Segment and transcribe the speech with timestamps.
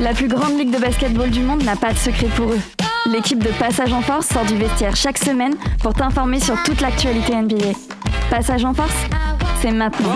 [0.00, 2.58] La plus grande ligue de basketball du monde n'a pas de secret pour eux.
[3.06, 7.36] L'équipe de Passage en Force sort du vestiaire chaque semaine pour t'informer sur toute l'actualité
[7.36, 7.78] NBA.
[8.28, 8.92] Passage en Force,
[9.60, 10.14] c'est maintenant.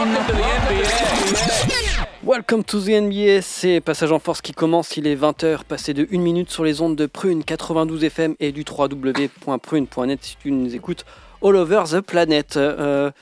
[2.25, 6.09] Welcome to the NBA, c'est Passage en Force qui commence, il est 20h, passé de
[6.13, 10.75] 1 minute sur les ondes de Prune 92 FM et du www.prune.net si tu nous
[10.75, 11.05] écoutes
[11.43, 12.57] all over the planet.
[12.57, 13.13] Euh,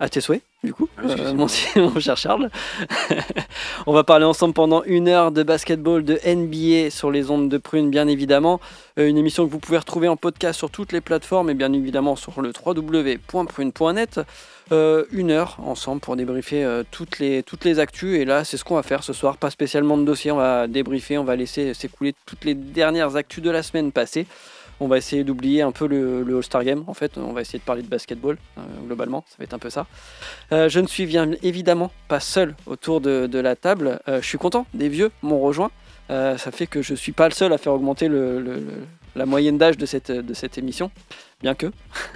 [0.00, 1.46] à tes souhaits, du coup, euh, mon,
[1.76, 2.50] mon cher Charles.
[3.86, 7.58] On va parler ensemble pendant une heure de basketball, de NBA sur les ondes de
[7.58, 8.60] Prune, bien évidemment.
[8.98, 11.72] Euh, une émission que vous pouvez retrouver en podcast sur toutes les plateformes et bien
[11.74, 14.20] évidemment sur le www.prune.net.
[14.72, 18.18] Euh, une heure ensemble pour débriefer toutes, les, toutes les actus.
[18.18, 19.36] Et là, c'est ce qu'on va faire ce soir.
[19.36, 23.42] Pas spécialement de dossier, on va débriefer, on va laisser s'écouler toutes les dernières actus
[23.42, 24.26] de la semaine passée.
[24.80, 27.18] On va essayer d'oublier un peu le, le All-Star Game, en fait.
[27.18, 29.24] On va essayer de parler de basketball, euh, globalement.
[29.28, 29.86] Ça va être un peu ça.
[30.52, 34.00] Euh, je ne suis bien évidemment pas seul autour de, de la table.
[34.08, 35.70] Euh, je suis content, des vieux m'ont rejoint.
[36.08, 38.64] Ça fait que je suis pas le seul à faire augmenter le- le- le-
[39.14, 40.90] la moyenne d'âge de cette, de cette émission.
[41.40, 41.66] Bien que.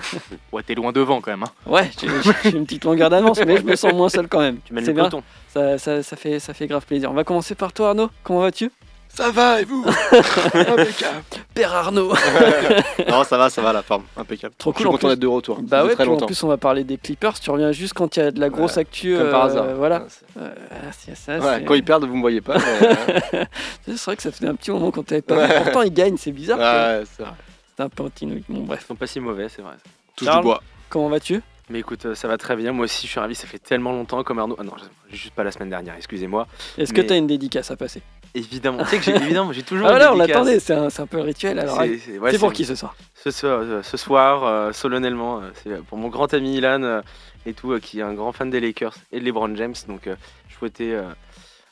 [0.52, 1.44] Ouais, t'es loin devant quand même.
[1.44, 1.52] Hein.
[1.64, 4.58] Ouais, j'ai une petite longueur d'avance, mais je me sens moins seul quand même.
[4.64, 5.04] Tu mènes le bien,
[5.48, 7.08] ça, ça, ça fait, ça fait grave plaisir.
[7.10, 8.70] On va commencer par toi Arnaud, comment vas-tu?
[9.14, 11.22] Ça va et vous Impeccable.
[11.54, 12.12] Père Arnaud
[13.08, 14.02] Non, ça va, ça va, la forme.
[14.16, 14.54] Impeccable.
[14.58, 15.62] Trop Je suis cool, en content d'être de retour.
[15.62, 17.92] Bah Ça ouais, très puis en plus on va parler des Clippers, tu reviens juste
[17.92, 19.16] quand il y a de la grosse actu.
[19.16, 19.66] Comme par euh, hasard.
[19.76, 20.00] Voilà.
[20.00, 22.58] Ouais, Euh, ça, Ouais, quand ils perdent, vous me voyez pas.
[22.58, 23.44] mais, euh,
[23.86, 25.54] c'est vrai que ça fait un petit moment qu'on t'avait pas vu.
[25.62, 26.58] Pourtant ils gagnent, c'est bizarre.
[26.58, 27.32] ouais, c'est vrai.
[27.76, 28.44] C'est un peu antinouille.
[28.48, 28.80] Bon bref.
[28.82, 29.74] Ils sont pas si mauvais, c'est vrai.
[30.16, 30.62] Touche Charles du bois.
[30.88, 31.40] Comment vas-tu?
[31.70, 32.72] Mais écoute, ça va très bien.
[32.72, 33.34] Moi aussi, je suis ravi.
[33.34, 34.56] Ça fait tellement longtemps comme Arnaud.
[34.58, 34.72] Ah non,
[35.08, 36.46] j'ai juste pas la semaine dernière, excusez-moi.
[36.76, 38.02] Est-ce que tu as une dédicace à passer?
[38.36, 38.78] Évidemment.
[38.82, 39.86] tu sais que j'ai évidemment, j'ai toujours.
[39.88, 41.58] Ah on l'attendait, c'est un, c'est un peu rituel.
[41.58, 42.96] Alors, C'est- c'est ouais, c'est pour qui ce soir?
[43.14, 47.00] Ce soir, euh, ce soir euh, solennellement, euh, c'est pour mon grand ami Ilan euh,
[47.46, 49.74] et tout, qui est un grand fan des Lakers et de LeBron James.
[49.86, 50.08] Donc,
[50.48, 50.94] je souhaitais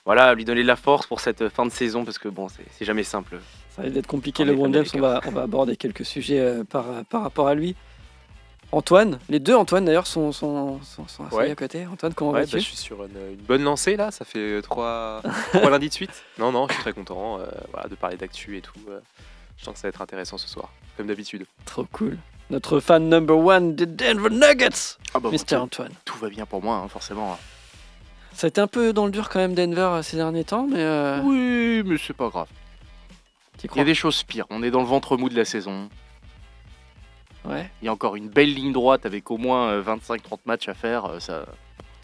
[0.04, 2.64] voilà, lui donner de la force pour cette fin de saison parce que bon, c'est
[2.70, 3.38] c'est jamais simple.
[3.74, 4.84] Ça risque d'être compliqué, LeBron James.
[4.94, 7.74] On va, on va aborder quelques sujets par, par rapport à lui.
[8.72, 11.50] Antoine, les deux Antoine d'ailleurs sont, sont, sont, sont assis Ouais.
[11.50, 11.86] à côté.
[11.86, 14.62] Antoine, comment Ouais, vas-tu bah, je suis sur une, une bonne lancée là, ça fait
[14.62, 15.20] trois,
[15.52, 16.22] trois lundis de suite.
[16.38, 18.72] Non, non, je suis très content euh, voilà, de parler d'actu et tout.
[18.88, 19.00] euh.
[19.58, 21.44] je sens que ça va être intéressant ce soir, comme d'habitude.
[21.66, 22.16] Trop cool.
[22.50, 25.38] Notre fan number one des Denver Nuggets, Ah bah, Mr.
[25.46, 25.92] tout, Antoine.
[26.04, 27.38] tout va bien pour moi, hein, forcément.
[28.34, 30.66] Ça a été un peu dans le dur quand même Denver euh, ces derniers temps,
[30.66, 32.48] mais euh, Oui, mais c'est pas grave.
[33.62, 34.46] Il y a des choses pires.
[34.50, 35.88] On est dans le ventre mou de la saison.
[37.44, 37.70] Ouais.
[37.82, 40.74] Il y a encore une belle ligne droite avec au moins euh, 25-30 matchs à
[40.74, 41.06] faire.
[41.06, 41.44] euh, ça,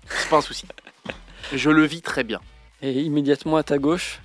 [0.09, 0.67] c'est pas un souci.
[1.53, 2.41] Je le vis très bien.
[2.83, 4.21] Et immédiatement à ta gauche,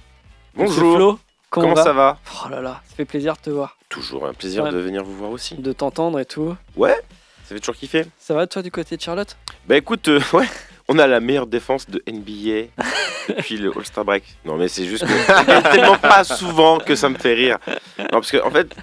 [0.56, 1.20] Bonjour, Flo,
[1.50, 2.20] comment, comment va ça va?
[2.46, 4.72] Oh là là, ça fait plaisir de te voir, Toujours un plaisir Ouais.
[4.72, 5.56] de venir vous voir aussi.
[5.56, 6.56] de t'entendre et tout.
[6.76, 6.96] Ouais,
[7.44, 8.06] ça fait toujours kiffer.
[8.20, 9.36] Ça va toi du côté de Charlotte?
[9.68, 10.48] Bah écoute, euh, ouais,
[10.88, 12.68] on a la meilleure défense de NBA
[13.30, 14.24] depuis le All-Star Break.
[14.46, 17.58] Non mais c'est juste que gagne tellement pas souvent que ça me fait rire.
[18.00, 18.76] Non parce qu'en en fait,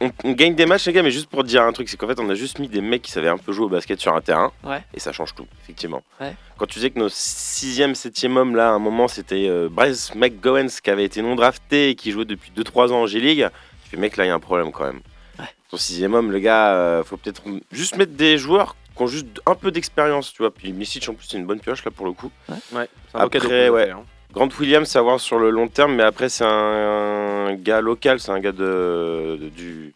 [0.00, 2.06] on, on gagne des matchs les gars, mais juste pour dire un truc, c'est qu'en
[2.06, 4.14] fait on a juste mis des mecs qui savaient un peu jouer au basket sur
[4.14, 4.52] un terrain.
[4.64, 4.82] Ouais.
[4.94, 6.02] Et ça change tout, effectivement.
[6.20, 6.34] Ouais.
[6.56, 10.14] Quand tu disais que nos sixième, septième hommes là, à un moment c'était euh, Bryce
[10.14, 13.48] McGowens qui avait été non drafté et qui jouait depuis 2-3 ans en G-League,
[13.84, 15.00] tu fais mec là il y a un problème quand même.
[15.38, 15.46] Ouais.
[15.70, 17.42] Ton sixième homme, le gars, euh, faut peut-être
[17.72, 20.50] juste mettre des joueurs qui ont juste un peu d'expérience, tu vois.
[20.50, 22.30] Puis Misic en plus c'est une bonne pioche là pour le coup.
[22.50, 22.76] Ouais, c'est
[23.14, 23.90] un cadeau Après, nous ouais.
[23.90, 24.02] hein.
[24.34, 28.20] Grant Williams, à voir sur le long terme, mais après c'est un, un gars local,
[28.20, 29.94] c'est un gars de, de- du.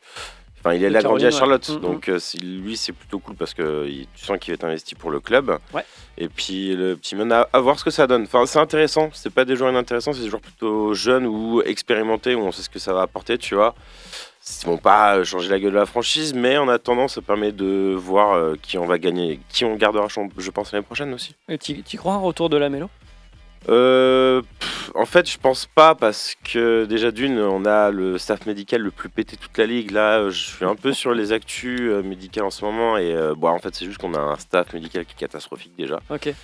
[0.65, 1.33] Enfin, il est là grandi à ouais.
[1.33, 1.81] Charlotte, Mm, mm.
[1.81, 4.65] donc euh, c'est- lui c'est plutôt cool parce que il- tu sens qu'il va être
[4.65, 5.59] investi pour le club.
[5.75, 5.85] Ouais.
[6.17, 8.23] Et puis le petit man, à, à voir ce que ça donne.
[8.23, 9.11] Enfin, c'est intéressant.
[9.13, 12.63] C'est pas des joueurs inintéressants, c'est des joueurs plutôt jeunes ou expérimentés où on sait
[12.63, 13.75] ce que ça va apporter, tu vois.
[14.63, 17.95] Ils vont pas changer la gueule de la franchise, mais en attendant, ça permet de
[17.97, 21.35] voir euh, qui on va gagner, qui on gardera, je pense, l'année prochaine aussi.
[21.49, 22.91] Et Tu crois un retour de la mélo
[23.69, 28.47] Euh, pff, en fait, je pense pas parce que déjà d'une, on a le staff
[28.47, 29.93] médical le plus pété de toute la ligue.
[29.93, 33.15] Là, euh, je suis un peu sur les actus euh, médicales en ce moment et
[33.15, 36.01] euh, bon, en fait, c'est juste qu'on a un staff médical qui est catastrophique déjà,
[36.11, 36.35] Ok.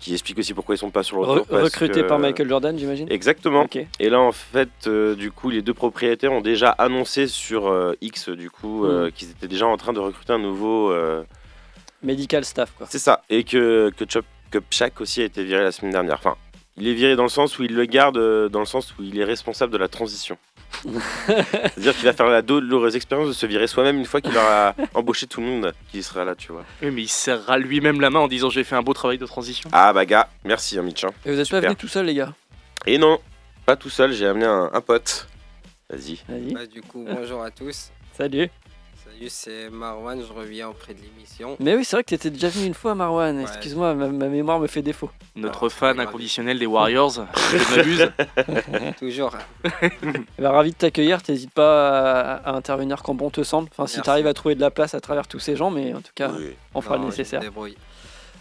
[0.00, 1.60] Qui explique aussi pourquoi ils sont pas sur le Re- retour.
[1.60, 3.66] recruté que- par Michael Jordan, j'imagine Exactement.
[3.98, 7.94] Et là, en fait, euh, du coup, les deux propriétaires ont déjà annoncé sur euh,
[8.00, 8.88] X, du coup, Mm.
[8.90, 10.90] euh, qu'ils étaient déjà en train de recruter un nouveau.
[10.92, 11.24] euh,
[12.02, 12.86] Medical staff, quoi.
[12.88, 13.22] C'est ça.
[13.28, 14.24] Et que, que Chop
[15.00, 16.14] aussi a été viré la semaine dernière.
[16.14, 16.36] Enfin,
[16.76, 19.02] il est viré dans le sens où il le garde, euh, dans le sens où
[19.02, 20.38] il est responsable de la transition.
[21.26, 24.74] C'est-à-dire qu'il va faire la douloureuse expérience de se virer soi-même une fois qu'il aura
[24.94, 26.64] embauché tout le monde qui sera là, tu vois.
[26.82, 29.26] Oui, mais il serrera lui-même la main en disant j'ai fait un beau travail de
[29.26, 29.68] transition.
[29.72, 31.04] Ah bah gars, merci hein, Mitch.
[31.04, 31.10] hein.
[31.24, 31.60] Et vous êtes Super.
[31.62, 32.32] pas venus tout seul, les gars?
[32.86, 33.18] Et non,
[33.66, 35.26] pas tout seul, j'ai amené un, un pote.
[35.90, 36.20] Vas-y.
[36.28, 36.52] Vas-y.
[36.54, 37.90] Bah, du coup, bonjour à tous.
[38.16, 38.48] Salut.
[39.18, 39.30] Salut.
[39.30, 41.56] C'est Marwan, je reviens auprès de l'émission.
[41.60, 43.36] Mais oui, c'est vrai que tu étais déjà venu une fois, Marwan.
[43.36, 43.42] Ouais.
[43.42, 45.10] Excuse-moi, ma, ma mémoire me fait défaut.
[45.34, 47.12] Notre fan inconditionnel des Warriors,
[47.52, 48.10] je m'abuse.
[48.98, 49.32] Toujours.
[49.82, 49.88] Eh
[50.38, 51.22] ben, ravi de t'accueillir.
[51.22, 53.68] T'hésites pas à, à intervenir quand bon te semble.
[53.72, 54.04] Enfin, si Merci.
[54.04, 56.12] tu arrives à trouver de la place à travers tous ces gens, mais en tout
[56.14, 56.54] cas, Oui.
[56.74, 57.40] on fera Non, le nécessaire.
[57.40, 57.76] débrouille.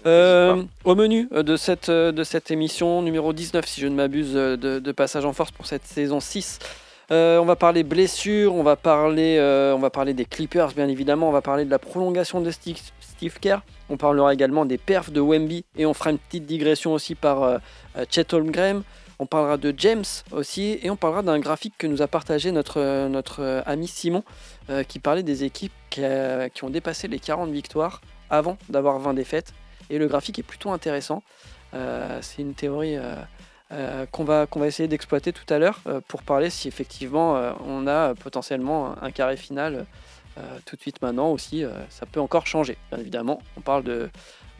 [0.06, 3.96] Euh, au menu euh, de cette, euh, de cette émission numéro 19, si je ne
[3.96, 6.60] m'abuse, de, de Passage en Force pour cette saison 6.
[7.09, 10.89] Euh, on va parler blessures, on va parler, euh, on va parler des Clippers bien
[10.89, 15.12] évidemment, on va parler de la prolongation de Steve, Kerr, on parlera également des perfs
[15.12, 17.57] de Wemby et on fera une petite digression aussi par euh,
[18.09, 18.83] Chet Holmgren.
[19.19, 23.63] On parlera de James aussi et on parlera d'un graphique que nous a partagé notre,
[23.65, 24.24] ami Simon
[24.69, 26.04] euh, qui parlait des équipes qui,
[26.63, 29.54] ont dépassé les 40 victoires avant d'avoir 20 défaites.
[29.89, 31.24] Et le graphique est plutôt intéressant.
[32.21, 32.98] C'est une théorie
[33.72, 37.86] euh, qu'on va, essayer d'exploiter tout à l'heure euh, pour parler si effectivement euh, on
[37.86, 39.86] a potentiellement un carré final
[40.66, 41.64] tout de suite maintenant aussi.
[41.90, 43.42] ça peut encore changer, bien évidemment.
[43.58, 44.08] On parle de,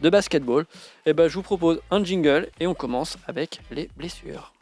[0.00, 0.66] de basketball.
[1.06, 4.52] Et ben, je vous propose un jingle et on commence avec les blessures.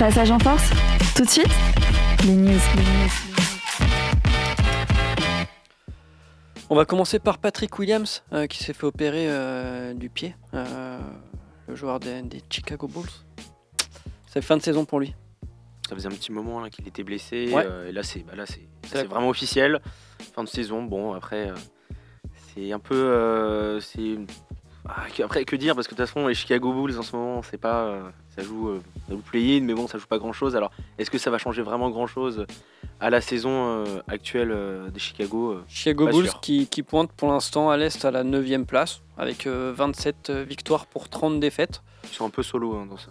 [0.00, 0.70] Passage en force
[1.14, 1.54] Tout de suite
[2.24, 3.37] Les news.
[6.70, 10.98] On va commencer par Patrick Williams euh, qui s'est fait opérer euh, du pied, euh,
[11.66, 13.08] le joueur des, des Chicago Bulls.
[14.26, 15.14] C'est fin de saison pour lui.
[15.88, 17.50] Ça faisait un petit moment là, qu'il était blessé.
[17.54, 17.66] Ouais.
[17.88, 19.80] et là, c'est bah, là, c'est vraiment officiel.
[20.34, 20.82] Fin de saison.
[20.82, 21.50] Bon, après,
[22.54, 23.80] c'est un peu.
[23.80, 24.18] c'est
[24.88, 27.58] après, que dire Parce que de toute façon, les Chicago Bulls en ce moment, c'est
[27.58, 27.84] pas.
[27.84, 30.56] euh, ça joue euh, ça joue play-in, mais bon, ça joue pas grand-chose.
[30.56, 32.46] Alors, est-ce que ça va changer vraiment grand-chose
[33.00, 35.64] à la saison euh, actuelle euh, des Chicago euh?
[35.68, 39.46] Chicago Pas Bulls qui, qui pointe pour l'instant à l'Est à la 9 place avec
[39.46, 41.82] euh, 27 victoires pour 30 défaites.
[42.04, 43.10] Ils sont un peu solo hein, dans ce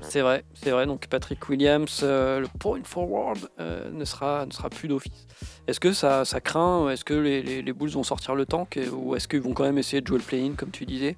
[0.00, 0.86] C'est vrai, c'est vrai.
[0.86, 5.26] Donc Patrick Williams, euh, le point forward, euh, ne, sera, ne sera plus d'office.
[5.66, 8.78] Est-ce que ça, ça craint Est-ce que les, les- les Bulls vont sortir le tank
[8.92, 11.16] Ou est-ce qu'ils vont quand même essayer de jouer le play-in comme tu disais?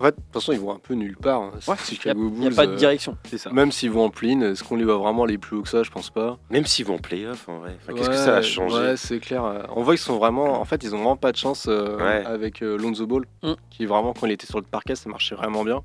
[0.00, 1.40] En fait, de toute façon, ils vont un peu nulle part.
[1.40, 1.50] hein.
[1.68, 3.16] Ouais, Il n'y a, pas de euh, direction.
[3.30, 3.50] C'est ça.
[3.52, 5.84] Même s'ils vont en play est-ce qu'on les voit vraiment aller plus haut que ça?
[5.84, 6.36] Je pense pas.
[6.50, 7.76] Même s'ils vont en playoff en vrai.
[7.80, 9.44] Enfin, Qu'est-ce que ça va changer Ouais, c'est clair.
[9.76, 10.60] On voit qu'ils sont vraiment.
[10.60, 12.26] En fait, ils ont vraiment pas de chance euh, Ouais.
[12.26, 13.52] avec euh, Lonzo Ball, Mm.
[13.70, 15.80] qui vraiment, quand il était sur le parquet, ça marchait vraiment bien.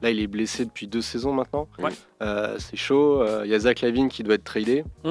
[0.00, 1.66] Là, il est blessé depuis deux saisons maintenant.
[1.80, 1.90] Ouais.
[2.22, 3.20] Euh, c'est chaud.
[3.20, 4.84] Euh, Il y a Zach Lavine qui doit être tradé.
[5.04, 5.08] Mm.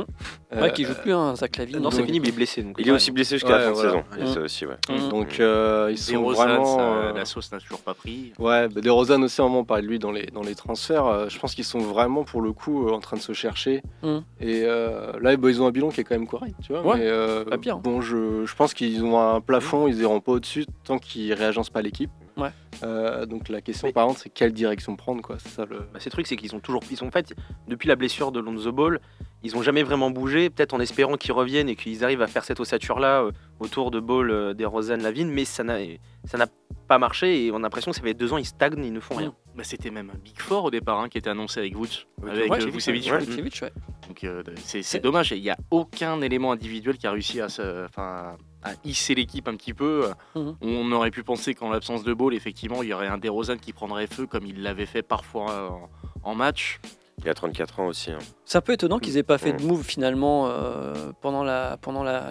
[0.53, 1.79] Euh, Ouais, qui joue plus, hein, Zach Lavine.
[1.79, 2.63] Non, c'est mais il est blessé.
[2.63, 3.91] Donc, Il est aussi blessé jusqu'à la Ouais, fin de voilà.
[3.91, 4.03] saison.
[4.13, 4.33] Il y a Mm.
[4.33, 4.77] ça aussi, ouais.
[4.89, 5.09] Mm.
[5.09, 6.77] Donc, euh, ils sont vraiment.
[6.77, 8.31] ça, euh, la sauce n'a toujours pas pris.
[8.39, 11.05] Ouais, bah, aussi, à un moment, on parlait de lui dans les, dans les transferts.
[11.05, 13.83] Euh, je pense qu'ils sont vraiment, pour le coup, euh, en train de se chercher.
[14.39, 16.81] Et euh, là, bah, ils ont un bilan qui est quand même correct, tu vois.
[16.85, 17.79] Ouais, mais, euh, pas pire.
[17.79, 21.69] Bon, je, je pense qu'ils ont un plafond, ils iront pas au-dessus tant qu'ils réagencent
[21.69, 22.09] pas l'équipe.
[22.37, 22.49] Ouais.
[22.83, 25.37] Euh, donc la question, Mais- par contre, c'est quelle direction prendre, quoi.
[25.39, 25.79] C'est ça le.
[25.93, 26.81] Bah, ces trucs, c'est qu'ils ont toujours.
[26.91, 27.33] Ils sont en fait,
[27.67, 28.99] depuis la blessure de Lonzo Ball,
[29.43, 32.43] ils ont jamais vraiment bougé, peut-être en espérant qu'ils reviennent et qu'ils arrivent à faire
[32.43, 35.77] cette ossature-là euh, autour de Ball, euh, des Rosanne, Lavine, mais ça n'a
[36.25, 36.47] ça n'a
[36.87, 38.99] pas marché et on a l'impression que ça fait deux ans, ils stagnent, ils ne
[38.99, 39.33] font rien.
[39.55, 42.51] Bah, C'était même un Big Four au départ hein, qui était annoncé avec Vooch, avec
[42.51, 43.11] Ouais, euh, Vucevic.
[43.11, 43.19] ouais.
[43.25, 43.71] Vucevic, ouais.
[44.07, 47.85] Donc euh, c'est dommage, il n'y a aucun élément individuel qui a réussi à, se,
[47.85, 50.09] enfin, à hisser l'équipe un petit peu.
[50.35, 50.55] Mhm.
[50.61, 53.73] On aurait pu penser qu'en l'absence de Ball, effectivement, il y aurait un DeRozan qui
[53.73, 55.89] prendrait feu comme il l'avait fait parfois
[56.23, 56.79] en, en match.
[57.23, 58.11] Il a 34 ans aussi.
[58.11, 58.19] hein.
[58.45, 62.03] C'est un peu étonnant qu'ils aient pas fait de move finalement euh, pendant, la, pendant
[62.03, 62.29] la,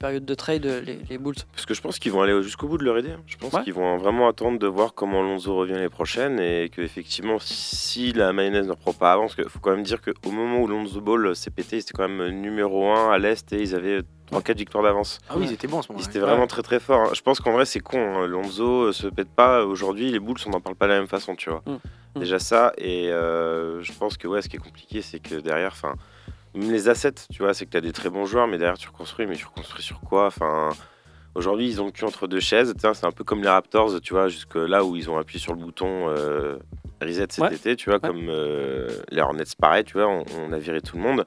[0.00, 1.36] période de trade, les, les Bulls.
[1.52, 3.14] Parce que je pense qu'ils vont aller jusqu'au bout de leur idée.
[3.26, 3.62] Je pense Ouais.
[3.62, 8.12] qu'ils vont vraiment attendre de voir comment Lonzo revient les prochaines et que effectivement, si
[8.12, 10.66] la mayonnaise ne reprend pas avant, parce qu'il faut quand même dire qu'au moment où
[10.66, 14.00] Lonzo Ball s'est pété, c'était quand même numéro 1 à l'Est et ils avaient
[14.30, 15.18] 3-4 victoires d'avance.
[15.28, 16.02] Ah oui, ils étaient bons en ce moment.
[16.04, 17.00] Ils étaient vraiment très très forts.
[17.08, 17.10] hein.
[17.14, 17.98] Je pense qu'en vrai, c'est con.
[18.18, 18.26] hein.
[18.26, 19.64] Lonzo euh, se pète pas.
[19.64, 21.62] Aujourd'hui, les Bulls, on n'en parle pas de la même façon, tu vois.
[21.66, 21.72] Mm.
[22.16, 22.20] Mm.
[22.20, 22.72] Déjà ça.
[22.78, 25.94] Et euh, je pense que ouais, ce qui est compliqué, c'est que derrière, enfin,
[26.54, 28.78] même les assets, tu vois, c'est que tu as des très bons joueurs, mais derrière,
[28.78, 29.26] tu reconstruis.
[29.26, 30.26] Mais tu reconstruis sur quoi?
[30.26, 30.70] Enfin.
[31.34, 32.74] Aujourd'hui, ils ont le cul entre deux chaises.
[32.80, 35.52] C'est un peu comme les Raptors, tu vois, jusque là où ils ont appuyé sur
[35.52, 36.56] le bouton euh,
[37.00, 37.54] reset cet Ouais.
[37.54, 40.96] été, tu vois, comme euh, les Hornets, pareil, tu vois, on, on a viré tout
[40.96, 41.24] le monde.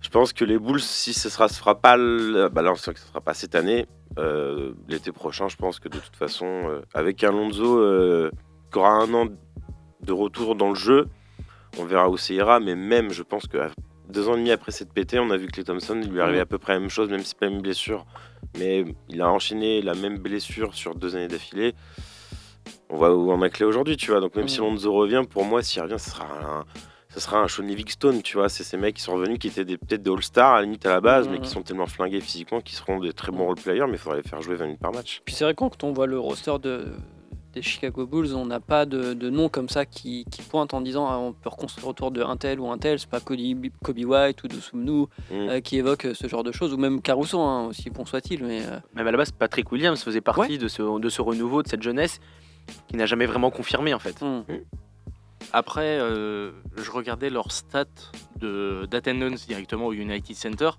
[0.00, 2.74] Je pense que les Bulls, si ce sera, se fera pas, le- bah là on
[2.76, 3.86] sait que ce sera pas cette année,
[4.18, 8.30] euh, l'été prochain, je pense que de toute façon, euh, avec un Lonzo euh,
[8.72, 9.26] qui aura un an
[10.02, 11.06] de retour dans le jeu,
[11.78, 12.58] on verra où ça ira.
[12.60, 13.58] Mais même, je pense que
[14.08, 16.20] deux ans et demi après cette pété, on a vu que les Thompson, il lui
[16.20, 18.06] arrivait à peu près la même chose, même si c'est pas une blessure.
[18.58, 21.74] Mais il a enchaîné la même blessure sur deux années d'affilée.
[22.88, 24.20] On voit où on a clé aujourd'hui, tu vois.
[24.20, 24.58] Donc même si.
[24.58, 26.64] Lonzo revient, pour moi, s'il revient, ce sera un,
[27.10, 28.48] ce sera un Sean Livingstone, tu vois.
[28.48, 30.90] C'est ces mecs qui sont revenus, qui étaient peut-être des All-Stars à la limite à
[30.90, 31.32] la base, Mhm.
[31.34, 34.22] mais qui sont tellement flingués physiquement qu'ils seront des très bons role-players, mais il faudrait
[34.22, 35.20] les faire jouer 20 minutes par match.
[35.24, 36.86] Puis c'est vrai que quand on voit le roster de,
[37.52, 40.80] des Chicago Bulls, on n'a pas de, de nom comme ça qui, qui pointe en
[40.80, 43.00] disant ah, on peut reconstruire autour de un tel ou un tel.
[43.00, 43.38] C'est pas Kobe,
[43.82, 45.32] Kobe White ou de Sumnu Mm.
[45.32, 48.44] euh, qui évoque ce genre de choses, ou même Caruso, hein, aussi bon soit-il.
[48.44, 51.64] Mais euh, Même à la base, Patrick Williams faisait partie de, ce, de ce renouveau,
[51.64, 52.20] de cette jeunesse
[52.88, 54.22] qui n'a jamais vraiment confirmé en fait.
[54.22, 54.42] hmm.
[55.52, 57.84] Après, euh, je regardais leurs stats
[58.36, 60.70] de- d'attendance directement au United Center.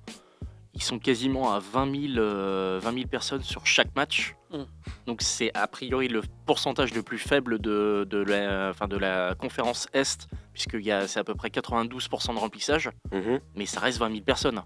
[0.74, 4.36] Ils sont quasiment à 20 000, euh, 20 000 personnes sur chaque match.
[4.52, 4.64] Mm.
[5.06, 9.36] Donc c'est a priori le pourcentage le plus faible de, de la, enfin, de la
[9.36, 13.42] conférence Est, puisque c'est à peu près 92% de remplissage, Mhm.
[13.56, 14.62] mais ça reste 20 000 personnes.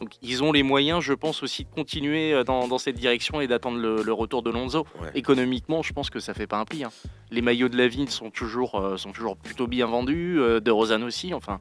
[0.00, 3.40] Donc ils ont les moyens, je pense, aussi de continuer euh, dans, dans cette direction
[3.40, 4.86] et d'attendre le, le retour de Lonzo.
[5.00, 5.10] Ouais.
[5.14, 6.84] Économiquement, je pense que ça fait pas un pli.
[6.84, 6.90] hein.
[7.30, 10.70] Les maillots de la vigne sont toujours, euh, sont toujours plutôt bien vendus, euh, de
[10.70, 11.60] Rosanne aussi, enfin,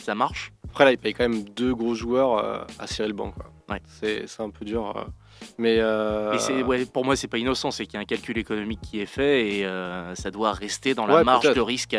[0.00, 0.52] ça marche.
[0.70, 3.30] Après, là, il paye quand même deux gros joueurs euh, à banc.
[3.30, 3.46] Quoi.
[3.70, 3.80] Ouais.
[3.86, 5.06] C'est un peu dur.
[5.56, 5.76] Mais.
[5.76, 8.80] Et c'est, ouais, pour moi, c'est pas innocent, c'est qu'il y a un calcul économique
[8.82, 9.66] qui est fait et
[10.14, 11.94] ça doit rester dans la marge de risque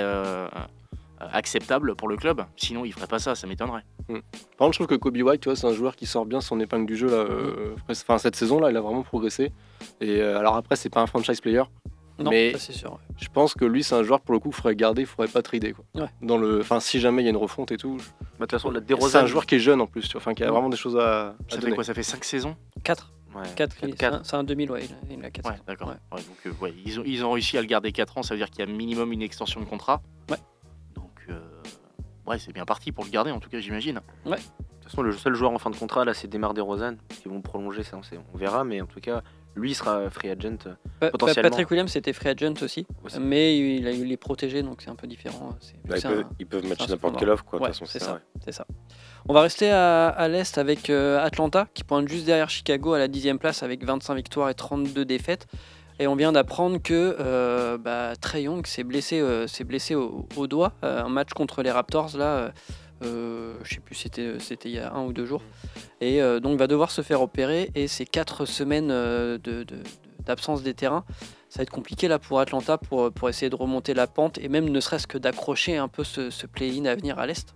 [1.19, 2.43] acceptable pour le club.
[2.55, 3.83] Sinon, il ferait pas ça, ça m'étonnerait.
[4.07, 4.17] Par
[4.57, 6.59] contre, je trouve que Kobe White, tu vois, c'est un joueur qui sort bien son
[6.59, 7.07] épingle du jeu.
[7.07, 9.51] Là, euh, presque- enfin, cette saison-là, il a vraiment progressé.
[10.01, 11.63] Et euh, alors après, c'est pas un franchise player.
[12.17, 12.91] non, Mais- ça c'est sûr.
[12.91, 12.97] ouais.
[13.17, 15.31] Je pense que lui, c'est un joueur pour le coup, qu'il faudrait garder, il faudrait
[15.31, 15.71] pas trader.
[15.73, 15.85] Quoi.
[16.03, 16.09] Ouais.
[16.21, 17.95] Dans le, enfin, si jamais il y a une refonte et tout.
[17.95, 20.21] Bah, De toute façon, la C'est un joueur qui est jeune en plus, tu vois,
[20.21, 20.51] enfin, qui a Ouais.
[20.51, 20.99] vraiment des choses à,
[21.29, 21.75] à Ça fait donner.
[21.75, 22.55] quoi Ça fait 5 saisons?
[22.83, 23.13] 4.
[23.35, 25.49] ouais, 4, quatre- c'est un- c'est un 2000, ouais, il a, il a 4.
[25.49, 25.88] Ouais, d'accord.
[25.89, 25.93] Ouais.
[26.17, 28.33] Ouais, donc, euh, ouais, ils, ont, ils ont réussi à le garder 4 ans, ça
[28.33, 30.01] veut dire qu'il y a minimum une extension de contrat.
[30.29, 30.38] Ouais.
[32.29, 34.01] Euh, ouais, c'est bien parti pour le garder, en tout cas, j'imagine.
[34.25, 34.43] De toute
[34.83, 36.95] façon, le seul joueur en fin de contrat là, c'est Demar DeRozan.
[37.21, 38.63] Qu'ils vont prolonger, ça, on, sait- on verra.
[38.63, 39.21] Mais en tout cas,
[39.55, 40.57] lui sera free agent.
[40.67, 41.50] euh, Pa- Potentiellement.
[41.50, 43.19] Patrick Williams était free agent aussi, Aussi.
[43.19, 45.55] mais il, a, il est protégé, donc c'est un peu différent.
[45.59, 47.59] C'est- Bah, ils, peuvent, un- ils peuvent matcher n'importe quelle offre, quoi.
[47.59, 48.65] De Ouais, toute façon, c'est ça, c'est ça.
[49.27, 53.00] On va rester à, à l'Est avec euh, Atlanta qui pointe juste derrière Chicago à
[53.00, 55.45] la dixième place avec 25 victoires et 32 défaites.
[56.00, 60.27] Et on vient d'apprendre que euh, bah, Trey Young s'est blessé, euh, s'est blessé au,
[60.38, 60.74] au doigt.
[60.84, 62.53] Euh, un match contre les Raptors, là,
[63.03, 65.41] euh, je sais plus, c'était, c'était il y a un ou deux jours.
[66.01, 67.70] Et donc va devoir se faire opérer.
[67.75, 69.65] Et ces quatre semaines de-
[70.25, 71.03] d'absence des terrains,
[71.50, 74.48] ça va être compliqué là pour Atlanta pour, pour essayer de remonter la pente et
[74.48, 77.56] même ne serait-ce que d'accrocher un peu ce, ce play-in à venir à l'Est.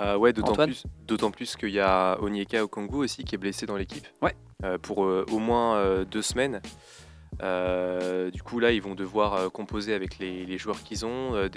[0.00, 3.38] Euh, ouais, d'autant Antoine plus, d'autant plus qu'il y a Onyeka Okongu aussi qui est
[3.38, 4.06] blessé dans l'équipe.
[4.22, 4.34] Ouais.
[4.64, 6.62] Euh, pour euh, au moins deux semaines.
[7.42, 11.34] Euh, du coup, là, ils vont devoir euh, composer avec les, les joueurs qu'ils ont.
[11.34, 11.48] Euh,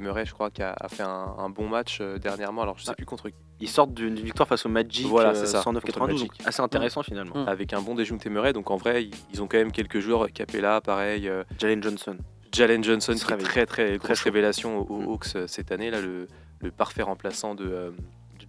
[0.00, 2.62] Murray, je crois, qui a, a fait un, un bon match euh, dernièrement.
[2.62, 2.96] Alors, je sais Ouais.
[2.96, 3.36] plus contre qui.
[3.60, 5.62] Ils sortent d'une victoire face au Magic, Voilà, euh, c'est ça, 109-92.
[5.80, 6.32] contre le donc Magic.
[6.44, 7.44] assez intéressant finalement.
[7.44, 7.48] Mm.
[7.48, 8.52] Avec un bon Dejounte Murray.
[8.52, 10.32] Donc, en vrai, ils, ils ont quand même quelques joueurs.
[10.32, 11.28] Capella, pareil.
[11.28, 12.16] euh, Jalen Johnson.
[12.52, 15.08] Jalen Johnson, qui est très, très grosse révélation aux, Mm.
[15.08, 15.90] Hawks cette année.
[15.90, 16.26] Là, le,
[16.60, 17.90] le parfait remplaçant de, euh,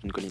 [0.02, 0.28] John Collins.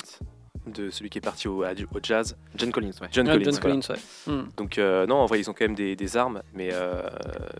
[0.66, 1.64] De celui qui est parti au,
[2.02, 2.37] Jazz.
[2.54, 3.09] John Collins, ouais.
[3.11, 3.45] John Ah, Collins.
[3.45, 3.81] John voilà.
[3.81, 3.95] Collins,
[4.26, 4.33] ouais.
[4.33, 4.49] Hmm.
[4.57, 7.02] Donc euh, non, en vrai, ils ont quand même des, des armes, mais, euh,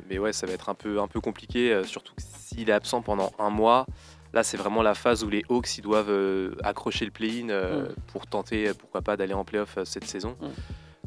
[0.09, 3.02] mais ouais, ça va être un peu, un peu compliqué, euh, surtout s'il est absent
[3.02, 3.87] pendant un mois.
[4.35, 7.82] Là, c'est vraiment la phase où les Hawks ils doivent euh, accrocher le play-in euh,
[7.88, 7.94] Mm.
[8.12, 10.37] pour tenter, pourquoi pas, d'aller en playoff euh, cette saison.
[10.40, 10.47] Mm.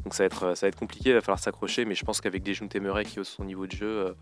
[0.06, 2.20] Donc ça va, être, ça va être compliqué, il va falloir s'accrocher, mais je pense
[2.20, 4.12] qu'avec des Junte Murray qui haussent son niveau de jeu, euh,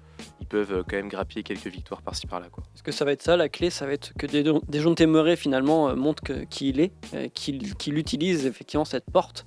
[0.40, 2.46] ils peuvent euh, quand même grappiller quelques victoires par-ci par-là.
[2.74, 3.68] Est-ce que ça va être ça la clé?
[3.68, 7.98] Ça va être que des, des finalement euh, montrent que- qui il est, euh, qu'il
[7.98, 9.44] utilise effectivement cette porte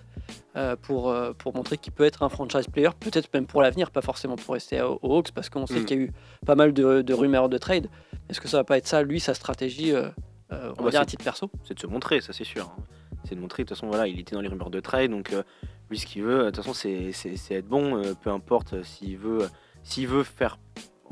[0.56, 3.90] euh, pour, euh, pour montrer qu'il peut être un franchise player, peut-être même pour l'avenir,
[3.90, 5.86] pas forcément pour rester aux aux Hawks, parce qu'on sait Mm.
[5.86, 6.12] qu'il y a eu
[6.46, 7.90] pas mal de, de rumeurs de trade.
[8.30, 10.10] Est-ce que ça va pas être ça, lui, sa stratégie, euh,
[10.52, 11.50] euh, on va bah, dire à titre perso?
[11.64, 12.66] c'est de se montrer, ça c'est sûr.
[12.78, 12.84] hein.
[13.28, 15.34] C'est de montrer, de toute façon, voilà, il était dans les rumeurs de trade, donc
[15.34, 15.44] euh,
[15.90, 18.74] lui, ce qu'il veut, de toute façon, c'est c'est- c'est être bon, euh, peu importe
[18.74, 19.48] euh, s'il veut, euh,
[19.84, 20.60] s'il veut faire,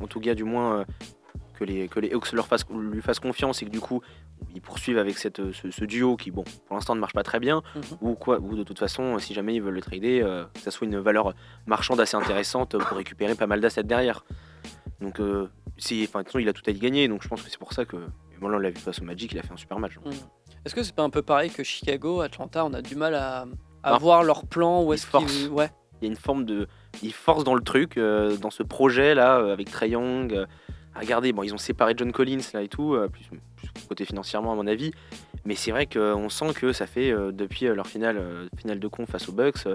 [0.01, 0.85] en tout cas, du moins, euh,
[1.53, 4.01] que les, que les Hawks leur fassent, lui fassent confiance et que du coup,
[4.53, 7.39] ils poursuivent avec cette, ce, ce duo qui, bon, pour l'instant ne marche pas très
[7.39, 7.81] bien, Mhm.
[8.01, 10.71] ou quoi, ou de toute façon, si jamais ils veulent le trader, euh, que ça
[10.71, 11.33] soit une valeur
[11.65, 14.25] marchande assez intéressante pour récupérer pas mal d'assets derrière.
[14.99, 17.29] Donc, euh, c'est- enfin, de toute façon, il a tout à y gagner, donc je
[17.29, 17.95] pense que c'est pour ça que,
[18.41, 19.93] bon, là, on l'a vu face au Magic, il a fait un super match.
[20.65, 23.45] Est-ce que c'est pas un peu pareil que Chicago, Atlanta, on a du mal à,
[23.85, 23.97] à Non.
[23.99, 25.49] voir leur plan Où est-ce qu'ils...
[25.49, 25.69] Ouais.
[26.01, 26.67] il y a une forme de.
[27.03, 30.33] Ils forcent dans le truc, euh, dans ce projet là, euh, avec Trey Young.
[30.33, 30.45] euh,
[30.95, 33.25] regardez, bon, ils ont séparé John Collins là et tout, euh, plus,
[33.55, 34.91] plus côté financièrement à mon avis.
[35.45, 39.29] Mais c'est vrai qu'on sent que ça fait depuis leur finale, finale de con face
[39.29, 39.67] aux Bucks,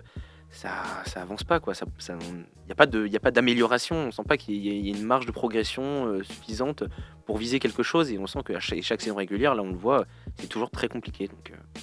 [0.52, 0.71] ça,
[1.07, 1.75] ça avance pas quoi.
[1.75, 3.95] Ça, ça- n'y a pas de, y a pas d'amélioration.
[3.97, 6.83] On sent pas qu'il y, y ait une marge de progression euh, suffisante
[7.25, 8.11] pour viser quelque chose.
[8.11, 10.07] Et on sent que chaque, chaque saison régulière, là on le voit,
[10.40, 11.29] c'est toujours très compliqué.
[11.29, 11.81] Donc, euh,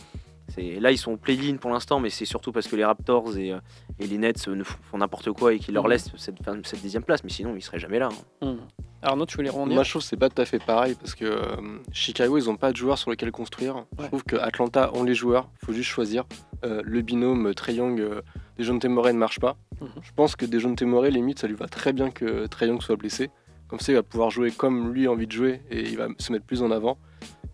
[0.79, 3.51] là ils sont au play-in pour l'instant, mais c'est surtout parce que les Raptors et,
[3.51, 3.59] euh,
[3.99, 5.89] et les Nets ne font n'importe quoi et qu'ils leur Mhm.
[5.91, 7.23] laissent cette, fin- cette dixième place.
[7.23, 8.09] Mais sinon, ils seraient jamais là.
[8.41, 8.53] hein.
[8.53, 8.57] Hmm.
[9.03, 9.75] Arnaud, tu voulais rebondir?
[9.75, 11.55] Moi, je trouve que c'est pas tout à fait pareil parce que euh,
[11.91, 13.85] Chicago, ils ont pas de joueurs sur lesquels construire.
[13.99, 16.23] Je trouve que Atlanta ont les joueurs, faut juste choisir.
[16.65, 18.21] Euh, le binôme Trey Young, euh,
[18.57, 19.55] Dejounte Murray ne marche pas.
[19.81, 19.87] Mhm.
[20.01, 22.95] Je pense que Dejounte Murray, limite, ça lui va très bien que Trae Young soit
[22.95, 23.29] blessé.
[23.67, 26.07] Comme ça, il va pouvoir jouer comme lui a envie de jouer et il va
[26.17, 26.97] se mettre plus en avant.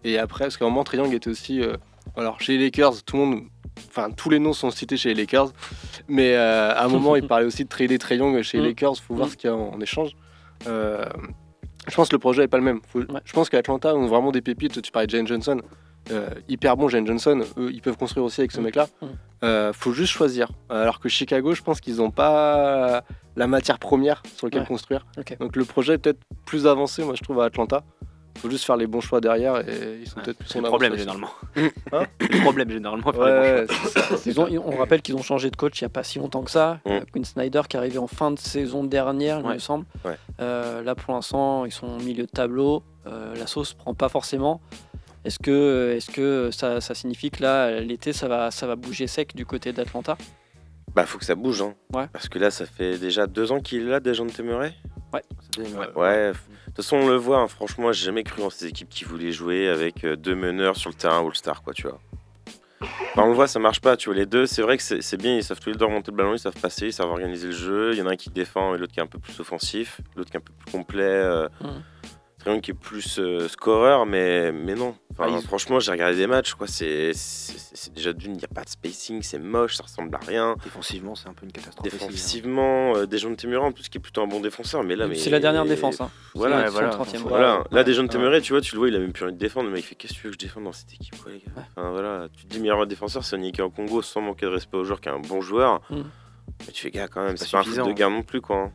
[0.05, 1.61] Et après, parce qu'à un moment, Young était aussi.
[2.15, 3.41] Alors, chez les Lakers, tout le monde.
[3.89, 5.51] Enfin, tous les noms sont cités chez les Lakers.
[6.07, 8.69] Mais euh, à un moment, il parlait aussi de trader Trae Young chez les Mhm.
[8.69, 8.97] Lakers.
[8.97, 9.31] faut voir Mhm.
[9.31, 10.11] ce qu'il y a en, en échange.
[10.67, 11.05] Euh,
[11.87, 12.81] je pense que le projet n'est pas le même.
[12.87, 14.81] Faut- Je pense qu'Atlanta ont vraiment des pépites.
[14.81, 15.59] Tu parlais de Jane Johnson.
[16.11, 17.41] Euh, hyper bon, Jane Johnson.
[17.57, 18.65] Eux, ils peuvent construire aussi avec ce Mhm.
[18.65, 19.71] mec-là.
[19.73, 20.51] Faut juste choisir.
[20.69, 23.03] Alors que Chicago, je pense qu'ils n'ont pas
[23.35, 24.67] la matière première sur laquelle Ouais.
[24.67, 25.05] construire.
[25.39, 27.83] Donc le projet est peut-être plus avancé, moi je trouve, à Atlanta.
[28.37, 30.67] Faut juste faire les bons choix derrière et ils sont peut-être plus C'est en le
[30.67, 31.29] problème généralement.
[31.55, 31.69] Hein
[32.19, 33.07] le problème généralement.
[33.11, 33.65] Ouais,
[34.25, 36.41] Ils ont- on rappelle qu'ils ont changé de coach il n'y a pas si longtemps
[36.43, 36.79] que ça.
[36.85, 36.99] Mm.
[37.11, 39.85] Quinn Snyder qui est arrivé en fin de saison dernière, il me semble.
[40.03, 40.17] Ouais.
[40.41, 42.83] Euh, là pour l'instant, ils sont au milieu de tableau.
[43.07, 44.61] Euh, la sauce prend pas forcément.
[45.25, 49.07] Est-ce que, est que ça, ça signifie que là, l'été, ça va, ça va bouger
[49.07, 50.17] sec du côté d'Atlanta?
[50.95, 51.73] Bah, faut que ça bouge, hein.
[51.93, 52.07] Ouais.
[52.13, 54.73] Parce que là, ça fait déjà deux ans qu'il est là, déjà, de Murray.
[55.13, 55.21] Ouais.
[55.95, 57.39] Ouais, f- de toute façon, on le voit.
[57.39, 60.75] hein, Franchement, j'ai jamais cru en ces équipes qui voulaient jouer avec euh, deux meneurs
[60.75, 61.99] sur le terrain All-Star, quoi, tu vois.
[62.81, 64.15] Enfin, on le voit, ça marche pas, tu vois.
[64.15, 66.33] Les deux, c'est vrai que c'est bien, ils savent tous les deux remonter le ballon,
[66.33, 67.91] ils savent passer, ils savent organiser le jeu.
[67.93, 70.01] Il y en a un qui défend et l'autre qui est un peu plus offensif,
[70.15, 71.03] l'autre qui est un peu plus complet.
[71.03, 71.83] Euh, Mhm.
[72.61, 74.95] Qui est plus euh, scoreur, mais, mais non.
[75.13, 76.67] Enfin, Ah, ils- Franchement, j'ai regardé des matchs, quoi.
[76.67, 80.13] C'est c'est- c'est déjà d'une, il n'y a pas de spacing, c'est moche, ça ressemble
[80.15, 80.55] à rien.
[80.63, 81.85] Défensivement, c'est un peu une catastrophe.
[81.87, 82.07] aussi, hein.
[82.07, 85.15] Défensivement, euh, Dejounte Murray en plus qui est plutôt un bon défenseur, mais là, mais
[85.15, 86.01] C'est la dernière défense.
[86.01, 86.09] Hein.
[86.35, 87.21] Voilà, voilà, 30e.
[87.21, 87.59] voilà.
[87.59, 87.63] Ouais.
[87.71, 88.17] Là, Ouais.
[88.19, 89.69] Murray, tu vois, tu le vois, il a même plus envie de défendre.
[89.69, 91.39] Mec, il fait Qu'est-ce que tu veux que je défende dans cette équipe, quoi, les
[91.39, 92.27] gars Enfin, voilà.
[92.35, 94.99] Tu te dis meilleur défenseur, c'est Onyeka en Congo sans manquer de respect au joueur
[94.99, 95.81] qui est un bon joueur.
[95.89, 96.01] Mm.
[96.67, 98.23] Mais tu fais, gars, quand même, C'est c'est pas pas un foot de guerre non
[98.23, 98.57] plus, quoi.
[98.57, 98.71] hein.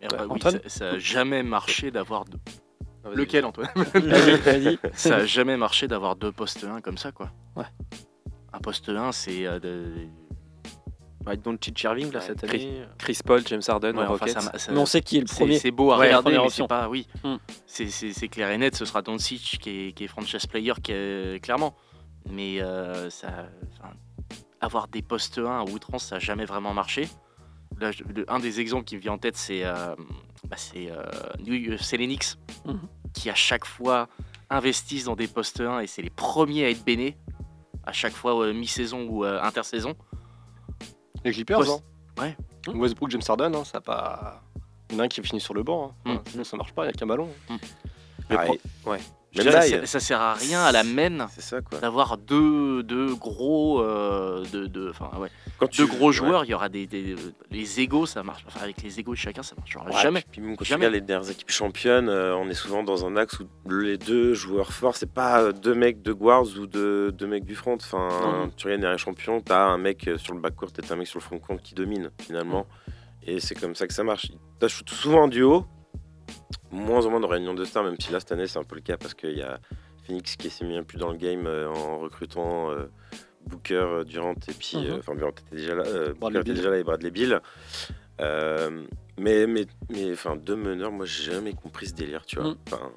[0.00, 2.38] Et après, oui, Antoine ça- ça n'a jamais marché d'avoir deux.
[3.04, 3.68] Ah, Lequel, Antoine.
[4.94, 7.30] Ça n'a jamais marché d'avoir deux postes 1 comme ça, quoi.
[7.56, 7.64] Ouais.
[8.52, 9.46] Un poste 1, c'est.
[9.46, 9.92] euh, de-
[11.26, 12.82] Ouais, Doncic Irving là Ouais, cette Chris- année.
[13.06, 15.26] James Paul, James Harden, Ouais, enfin, ça m'a- ça- Mais on sait qui est le
[15.26, 15.58] c'est- premier.
[15.58, 16.86] C'est beau à Ouais, regarder, mais c'est pas.
[16.88, 17.06] Oui.
[17.24, 17.36] Hmm.
[17.66, 20.74] C'est- C'est c'est clair et net, ce sera Doncic qui est, qui est franchise player,
[20.82, 21.74] qui est- clairement.
[22.30, 23.48] Mais euh, ça,
[24.60, 27.08] avoir des postes 1 à outrance, ça n'a jamais vraiment marché.
[27.80, 29.94] Là, je- le- un des exemples qui me vient en tête, c'est euh,
[30.48, 31.02] bah, c'est, euh,
[32.64, 32.80] Mhm.
[33.12, 34.08] qui à chaque fois
[34.50, 37.16] investissent dans des postes 1 et c'est les premiers à être bénés,
[37.84, 39.94] à chaque fois euh, mi-saison ou euh, intersaison.
[41.24, 41.82] Les Clippers, Post-
[42.18, 42.22] hein.
[42.22, 42.36] Ouais.
[42.74, 44.42] Westbrook, James Harden, hein, ça pas.
[44.90, 45.88] Il y en a un qui finit sur le banc.
[45.88, 45.94] hein.
[46.04, 46.30] Enfin, Mm.
[46.30, 47.28] Sinon, ça marche pas, il n'y a qu'un ballon.
[48.84, 49.00] Pro- ouais.
[49.36, 50.82] Même ça, sert à rien à la
[51.68, 51.80] quoi.
[51.80, 56.12] d'avoir deux, deux gros euh, de, de- enfin, ouais, Quand tu- deux gros ouais.
[56.12, 57.16] joueurs il y aura des, des-
[57.50, 60.40] les égaux ça marche enfin, avec les égaux de chacun ça marchera Ouais, jamais Puis
[60.40, 60.82] même quand Jamais.
[60.82, 63.98] tu regardes les dernières équipes championnes, euh, on est souvent dans un axe où les
[63.98, 67.54] deux joueurs forts, c'est pas euh, deux mecs de guards ou deux, deux mecs du
[67.54, 67.74] front.
[67.74, 68.50] Enfin, Non.
[68.56, 71.18] tu regardes les champions, t'as un mec sur le backcourt et t'as un mec sur
[71.18, 72.66] le front court qui domine finalement.
[73.26, 74.30] Et c'est comme ça que ça marche.
[74.58, 75.64] T'as souvent en duo,
[76.70, 78.74] moins ou moins dans réunion de stars, même si là cette année c'est un peu
[78.74, 79.58] le cas parce qu'il y a
[80.04, 82.86] Phoenix qui s'est mis un peu dans le game euh, en recrutant euh,
[83.46, 84.78] Booker, euh, Durant et puis.
[84.78, 84.98] Mhm.
[84.98, 87.40] Enfin, Durant était déjà là, euh, Booker était déjà là et Bradley Bill.
[88.20, 88.84] Euh,
[89.18, 92.50] mais, mais, mais enfin, deux meneurs, moi j'ai jamais compris ce délire, tu vois.
[92.50, 92.56] Mm.
[92.66, 92.90] Enfin,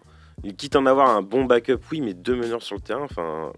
[0.58, 3.52] quitte à en avoir un bon backup, oui, mais deux meneurs sur le terrain, enfin,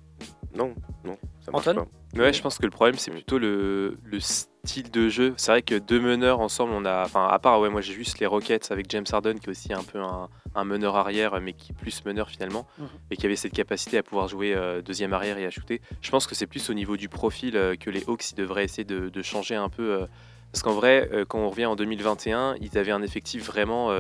[0.56, 1.92] non, non, ça marche Antoine pas.
[2.16, 5.34] Ouais, je pense que le problème, c'est plutôt le, le style de jeu.
[5.38, 7.04] C'est vrai que deux meneurs ensemble, on a.
[7.06, 9.72] Enfin, à part, ouais, moi j'ai juste les Rockets avec James Harden, qui est aussi
[9.74, 12.88] un peu un, un meneur arrière, mais qui est plus meneur finalement, Mhm.
[13.12, 15.82] et qui avait cette capacité à pouvoir jouer euh, deuxième arrière et à shooter.
[16.02, 18.64] Je pense que c'est plus au niveau du profil euh, que les Hawks ils devraient
[18.66, 19.92] essayer de, de changer un peu.
[19.94, 20.06] euh,
[20.52, 23.92] parce qu'en vrai, quand on revient en 2021, ils avaient un effectif vraiment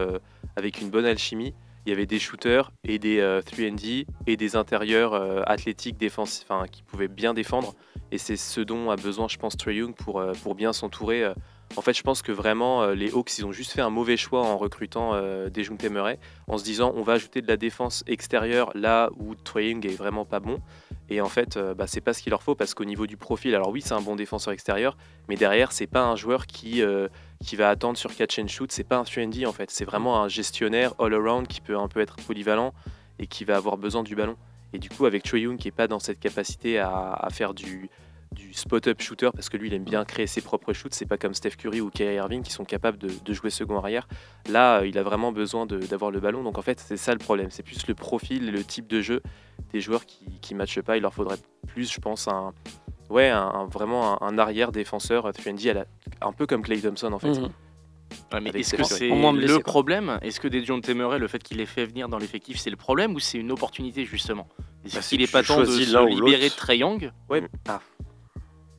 [0.55, 1.53] avec une bonne alchimie.
[1.85, 6.47] Il y avait des shooters et des euh, 3D et des intérieurs euh, athlétiques défensifs,
[6.71, 7.73] qui pouvaient bien défendre.
[8.11, 11.23] Et c'est ce dont a besoin, je pense, Trey Young pour, euh, pour bien s'entourer.
[11.23, 11.33] euh.
[11.75, 14.17] En fait, je pense que vraiment, euh, les Hawks, ils ont juste fait un mauvais
[14.17, 18.03] choix en recrutant euh, Dejounte Murray, en se disant on va ajouter de la défense
[18.07, 20.59] extérieure là où Trey Young est vraiment pas bon.
[21.11, 23.17] Et en fait, euh, bah, c'est pas ce qu'il leur faut parce qu'au niveau du
[23.17, 26.81] profil, alors oui, c'est un bon défenseur extérieur, mais derrière, c'est pas un joueur qui,
[26.81, 27.07] euh,
[27.43, 28.71] qui va attendre sur catch and shoot.
[28.71, 29.71] C'est pas un 3D en fait.
[29.71, 32.73] C'est vraiment un gestionnaire all around qui peut un peu être polyvalent
[33.19, 34.37] et qui va avoir besoin du ballon.
[34.73, 37.89] Et du coup, avec Choi Young qui est pas dans cette capacité à, faire du,
[38.51, 41.33] spot-up shooter, parce que lui, il aime bien créer ses propres shoots, c'est pas comme
[41.33, 44.07] Steph Curry ou Kyrie Irving qui sont capables de, jouer second arrière.
[44.47, 46.43] Là, euh, il a vraiment besoin d'avoir le ballon.
[46.43, 47.49] Donc en fait, c'est ça le problème.
[47.49, 49.21] C'est plus le profil le type de jeu
[49.73, 50.97] des joueurs qui qui matchent pas.
[50.97, 52.53] Il leur faudrait plus, je pense, un,
[53.09, 55.85] ouais, un, un- vraiment un, un arrière défenseur 3D, à la-
[56.21, 57.29] un peu comme Clay Thompson en fait.
[57.39, 57.49] Mhm.
[58.33, 59.63] Ouais, mais est-ce que c'est le quoi.
[59.63, 60.17] problème?
[60.23, 63.13] Est-ce que Dejounte Murray, le fait qu'il ait fait venir dans l'effectif, c'est le problème
[63.15, 64.47] ou c'est une opportunité justement?
[64.85, 67.11] Est-ce Bah, qu'il est pas tu temps de se libérer de Trae Young?
[67.29, 67.43] Ouais.
[67.65, 67.81] Bah,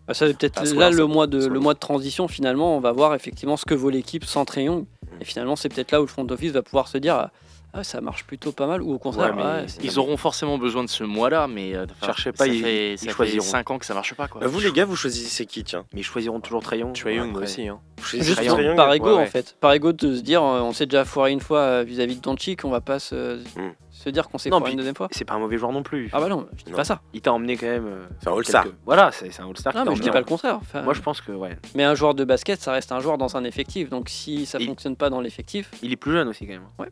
[0.08, 1.62] Ah, ça va peut-être Ah, là le mois de soit le l'autre.
[1.62, 4.80] mois de transition finalement, on va voir effectivement ce que vaut l'équipe sans Trayon.
[5.02, 5.06] Mm.
[5.20, 7.28] Et finalement, c'est peut-être là où le front office va pouvoir se dire
[7.72, 9.34] ah, ça marche plutôt pas mal ou au contraire.
[9.38, 12.92] ah, Ils auront forcément besoin de ce mois-là, mais euh, Cherchez pas, ça ils- fait,
[12.94, 13.44] ils ça fait choisiront.
[13.44, 14.28] 5 ans que ça marche pas.
[14.28, 14.40] Quoi.
[14.40, 15.84] Bah, vous les gars, vous choisissez qui tiens?
[15.92, 16.92] Mais ils choisiront toujours Trayon.
[16.92, 17.68] Trae Young Après, aussi.
[17.68, 17.80] Hein.
[18.02, 18.36] Juste
[18.76, 19.22] par ego ouais, ouais.
[19.22, 21.84] en fait, par ego de se dire euh, on s'est déjà foiré une fois euh,
[21.86, 23.72] vis-à-vis de Doncic, on va pas se, Mm.
[23.90, 25.08] se dire qu'on s'est foiré puis- une deuxième fois.
[25.10, 26.08] C'est pas un mauvais joueur non plus.
[26.12, 26.76] Ah bah non, je dis Non.
[26.78, 27.02] pas ça.
[27.12, 27.86] Il t'a emmené quand même.
[27.86, 28.62] euh, C'est un All-Star.
[28.64, 29.74] quelques- Voilà, c'est un All-Star.
[29.74, 30.56] Non mais je dis pas le contraire.
[30.62, 31.58] Enfin, Moi, je pense que ouais.
[31.74, 33.90] Mais un joueur de basket, ça reste un joueur dans un effectif.
[33.90, 36.88] Donc si ça fonctionne pas dans l'effectif, Il est plus jeune aussi quand même.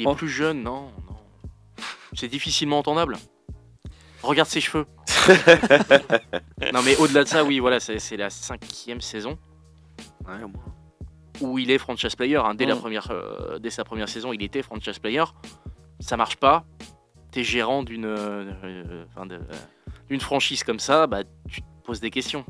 [0.00, 0.14] Il est Oh.
[0.14, 1.16] plus jeune, non, non.
[2.14, 3.16] C'est difficilement entendable.
[4.22, 4.86] Regarde ses cheveux.
[6.72, 9.38] non, mais au-delà de ça, oui, voilà, c'est la cinquième saison
[10.26, 10.64] Ouais, au moins.
[11.40, 12.36] où il est franchise player.
[12.36, 12.54] hein.
[12.54, 12.78] Dès, la Mm.
[12.80, 15.24] première, euh, dès sa première saison, il était franchise player.
[16.00, 16.64] Ça marche pas.
[17.30, 19.04] T'es gérant d'une euh, euh,
[20.18, 22.44] franchise comme ça, bah, tu te poses des questions.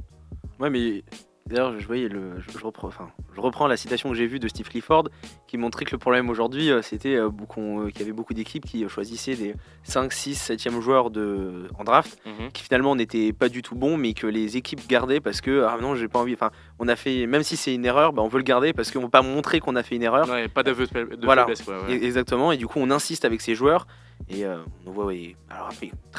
[0.59, 1.03] Ouais, mais
[1.51, 4.39] d'ailleurs, je voyais le, je, je reprends, enfin, je reprends la citation que j'ai vue
[4.39, 5.09] de Steve Clifford
[5.47, 8.65] qui montrait que le problème aujourd'hui, euh, c'était euh, euh, qu'il y avait beaucoup d'équipes
[8.65, 12.51] qui choisissaient des 5, 6, 7e joueurs de, en draft Mhm.
[12.53, 15.77] qui finalement n'étaient pas du tout bons, mais que les équipes gardaient parce que ah
[15.81, 16.35] non, j'ai pas envie.
[16.35, 18.91] Enfin, on a fait, même si c'est une erreur, bah, on veut le garder parce
[18.91, 20.29] qu'on veut pas montrer qu'on a fait une erreur.
[20.29, 21.43] Ouais, pas d'aveu de, de Voilà.
[21.43, 21.63] faiblesse.
[21.63, 21.95] quoi, ouais.
[21.97, 23.87] Et- Exactement, et du coup on insiste avec ces joueurs
[24.29, 25.07] et euh, on voit.
[25.07, 25.71] ouais, alors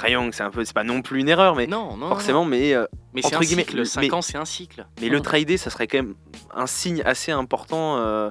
[0.08, 2.44] Young, c'est un peu, c'est pas non plus une erreur, mais Non, non, non, forcément,
[2.46, 3.78] mais euh, Mais entre un guillemets, cycle.
[3.78, 4.86] le- 5 mais- ans, c'est un cycle.
[5.02, 6.16] mais le trader, ça serait quand même
[6.54, 7.98] un signe assez important.
[7.98, 8.30] euh,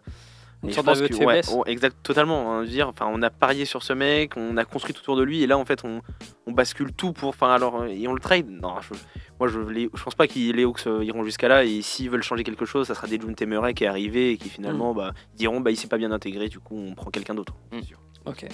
[0.63, 1.55] Une sorte de que- ouais, faiblesse.
[1.67, 2.53] exact, totalement.
[2.53, 5.01] hein, je veux dire, enfin, on a parié sur ce mec, on a construit tout
[5.01, 6.03] autour de lui, et là, en fait, on,
[6.47, 7.31] on bascule tout pour.
[7.31, 8.47] Enfin, alors, euh, et on le trade.
[8.51, 8.93] Non, je,
[9.39, 11.65] moi, je, les, je pense pas que les Hawks iront jusqu'à là.
[11.65, 14.37] Et s'ils veulent changer quelque chose, ça sera des June Temeray qui est arrivé et
[14.37, 14.53] qui Mm.
[14.53, 17.55] finalement bah, diront, bah, il s'est pas bien intégré, du coup, on prend quelqu'un d'autre.
[17.73, 17.79] Mm.
[18.27, 18.47] Ok.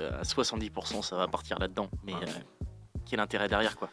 [0.00, 1.88] Euh, À 70%, ça va partir là-dedans.
[2.04, 2.26] Mais euh,
[3.08, 3.88] quel intérêt derrière, quoi?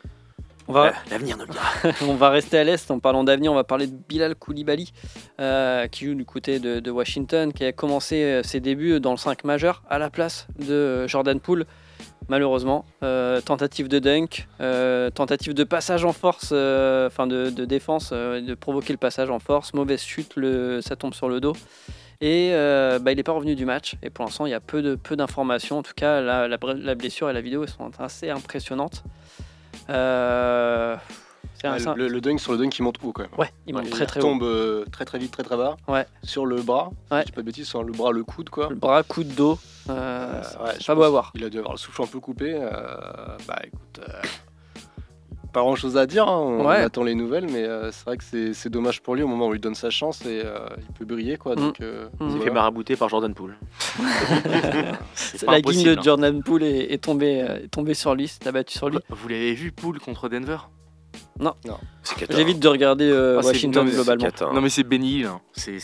[0.67, 1.65] On va, Euh, L'avenir nous le dira.
[2.07, 3.51] on va rester à l'est en parlant d'avenir.
[3.51, 4.91] On va parler de Bilal Koulibaly
[5.39, 9.17] euh, qui joue du côté de, de Washington, qui a commencé ses débuts dans le
[9.17, 11.65] 5 majeur à la place de Jordan Poole.
[12.29, 18.13] Malheureusement, Euh, tentative de dunk, euh, tentative de passage en force, enfin de, de défense,
[18.13, 21.53] de provoquer le passage en force, mauvaise chute, le, ça tombe sur le dos.
[22.23, 23.95] Et euh, bah, il n'est pas revenu du match.
[24.03, 25.79] Et pour l'instant, il y a peu de peu d'informations.
[25.79, 29.03] En tout cas, la, la blessure et la vidéo sont assez impressionnantes.
[29.89, 30.95] Euh,
[31.55, 33.31] c'est un- le, le dunk sur le dunk, il monte haut quand même.
[33.37, 34.23] Ouais, il monte Ouais, très très haut.
[34.23, 35.77] tombe euh, très très vite, très très bas.
[35.87, 36.05] Ouais.
[36.23, 36.91] Sur le bras.
[37.07, 37.23] si Ouais.
[37.25, 38.69] Dis pas de bêtises, sur le bras, le coude quoi.
[38.69, 39.57] Le bras, coup de dos.
[39.85, 41.31] c'est ouais, pas beau à voir.
[41.35, 42.53] Il a dû avoir le souffle un peu coupé.
[43.47, 43.99] bah écoute,
[45.51, 46.27] pas grand chose à dire.
[46.27, 46.77] hein, On Ouais.
[46.77, 49.45] attend les nouvelles, mais euh, c'est vrai que c'est c'est dommage pour lui au moment
[49.45, 51.53] où on lui donne sa chance et euh, il peut briller quoi.
[51.53, 51.59] Mm.
[51.59, 52.27] Donc, euh, Mm.
[52.27, 53.57] Il s'est fait marabouter par Jordan Poole.
[55.47, 56.01] La guigne de hein.
[56.03, 58.99] Jordan Poole est, est tombée, euh, est tombée sur lui, s'est abattu sur lui.
[59.09, 60.57] Vous l'avez vu, Poole contre Denver?
[62.03, 62.37] C'est Qatar.
[62.37, 64.53] J'évite de regarder euh, Ah, c'est- Washington non, mais c'est globalement.
[64.53, 65.25] Non, mais c'est Benny Hill.
[65.25, 65.41] hein.
[65.53, 65.79] C'est.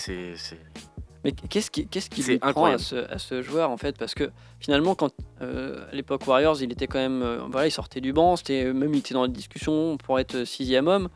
[1.28, 2.82] Mais qu'est-ce qui, qu'est-ce qui lui prend à incroyable.
[2.82, 3.98] ce, à ce joueur en fait?
[3.98, 5.12] Parce que finalement, quand
[5.42, 8.63] euh, à l'époque Warriors, il était quand même, euh, voilà, il sortait du banc, c'était
[8.63, 11.10] euh, même il était dans la discussion pour être sixième homme.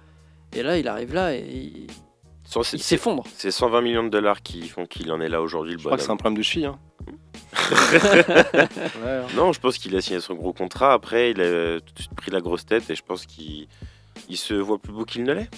[0.51, 1.87] Et là, il arrive là et il,
[2.43, 3.23] s'effondre.
[3.37, 5.95] C'est 120 millions de dollars qui font qu'il en est là aujourd'hui, le Je crois
[5.95, 6.65] que c'est un problème de cheville.
[6.65, 6.77] hein.
[9.37, 10.91] Non, je pense qu'il a signé son gros contrat.
[10.91, 13.69] Après, il a tout de suite pris la grosse tête et je pense qu'il
[14.27, 15.49] il se voit plus beau qu'il ne l'est.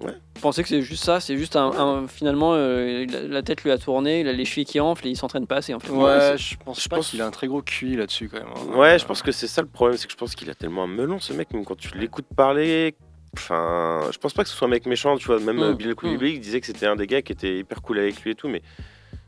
[0.00, 3.70] Vous pensez que c'est juste ça C'est juste un, un- finalement, euh, la tête lui
[3.72, 5.90] a tourné, il a les chevilles qui enflent et il s'entraîne pas assez en fait.
[5.90, 8.46] Ouais, je pense je pas pense- qu'il a un très gros QI là-dessus quand même.
[8.54, 8.76] hein.
[8.78, 10.84] Ouais, je pense que c'est ça le problème, c'est que je pense qu'il a tellement
[10.84, 12.94] un melon ce mec, même quand tu l'écoutes parler.
[13.34, 15.38] Enfin, je pense pas que ce soit un mec méchant, tu vois.
[15.40, 17.98] Même Mm, euh, Bill Koulibaly disait que c'était un des gars qui était hyper cool
[17.98, 18.62] avec lui et tout, mais.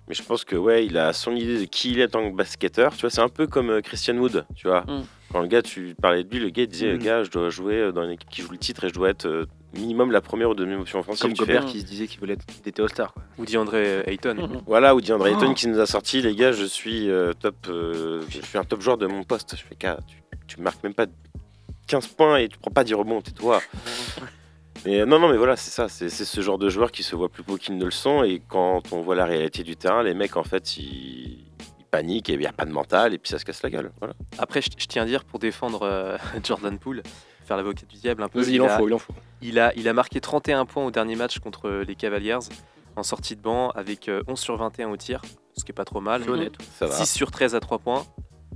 [0.08, 2.30] Mais je pense que ouais, il a son idée de qui il est en tant
[2.30, 2.92] que basketteur.
[2.94, 4.80] Tu vois, c'est un peu comme euh, Christian Wood, tu vois.
[4.82, 5.04] Mm.
[5.32, 6.98] Quand le gars, tu parlais de lui, le gars disait, Mm.
[6.98, 9.26] gars, je dois jouer dans une équipe qui joue le titre et je dois être
[9.26, 11.22] euh, minimum la première ou deuxième option offensive.
[11.22, 13.14] Comme Gobert qui se disait qu'il voulait être était All-Star.
[13.38, 13.74] Ou DeAndre
[14.06, 14.34] Ayton.
[14.34, 14.62] Mhm.
[14.66, 15.28] Voilà, ou DeAndre Oh.
[15.28, 18.64] Ayton qui nous a sorti, les gars, je suis euh, top, euh, je suis un
[18.64, 19.56] top joueur de mon poste.
[19.56, 21.06] Je fais, gars, tu, tu marques même pas
[21.86, 23.60] 15 points et tu prends pas 10 rebonds, tais-toi.
[24.86, 27.02] Mais euh, non, non, mais voilà, c'est ça, c'est c'est ce genre de joueurs qui
[27.02, 28.22] se voient plus beaux qu'ils ne le sont.
[28.24, 31.44] Et quand on voit la réalité du terrain, les mecs, en fait, ils,
[31.78, 33.68] ils paniquent et il n'y a pas de mental et puis ça se casse la
[33.68, 33.92] gueule.
[33.98, 34.14] Voilà.
[34.38, 37.02] Après, je, je tiens à dire pour défendre euh, Jordan Poole,
[37.50, 38.40] faire l'avocat du diable un peu.
[38.40, 39.12] Vas-y, il en a, faut, il en faut.
[39.42, 42.38] il, a, il a marqué 31 points au dernier match contre les Cavaliers
[42.94, 45.20] en sortie de banc avec euh, 11 sur 21 au tir,
[45.56, 46.22] ce qui est pas trop mal.
[46.22, 46.52] C'est honnête.
[46.78, 46.92] Ça va.
[46.94, 48.04] 6 sur 13 à 3 points,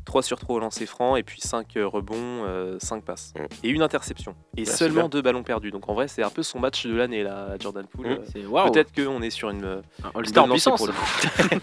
[0.04, 3.32] 3 sur 3 au lancer franc et puis 5 rebonds, 5 passes.
[3.36, 3.42] Mm.
[3.64, 4.36] Et une interception.
[4.56, 5.72] Et Bah, seulement deux ballons perdus.
[5.72, 8.06] Donc en vrai, c'est un peu son match de l'année là, Jordan Poole.
[8.06, 8.10] Mm.
[8.12, 8.70] Euh, C'est waouh.
[8.70, 10.78] Peut-être qu'on est sur une, un All-Star puissance.
[10.78, 10.92] pour le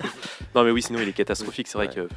[0.55, 1.67] non mais oui, sinon il est catastrophique.
[1.69, 1.93] C'est vrai Ouais.
[1.95, 2.07] que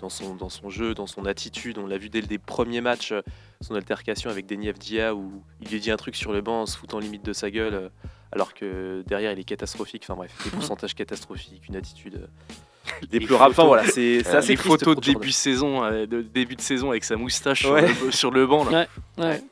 [0.00, 3.12] dans son, dans son jeu, dans son attitude, on l'a vu dès les premiers matchs,
[3.12, 3.22] euh,
[3.62, 6.66] son altercation avec Denis Avdia où il lui dit un truc sur le banc en
[6.66, 7.88] se foutant limite de sa gueule, euh,
[8.32, 10.02] alors que derrière il est catastrophique.
[10.04, 13.52] Enfin bref, des pourcentages catastrophiques, une attitude euh, déplorable.
[13.52, 16.90] Enfin voilà, c'est c'est assez les photos de début, saison, euh, de début de saison
[16.90, 17.86] avec sa moustache Ouais.
[17.94, 18.64] sur, le, sur le banc.
[18.68, 18.86] Là.
[19.18, 19.42] Ouais, ouais.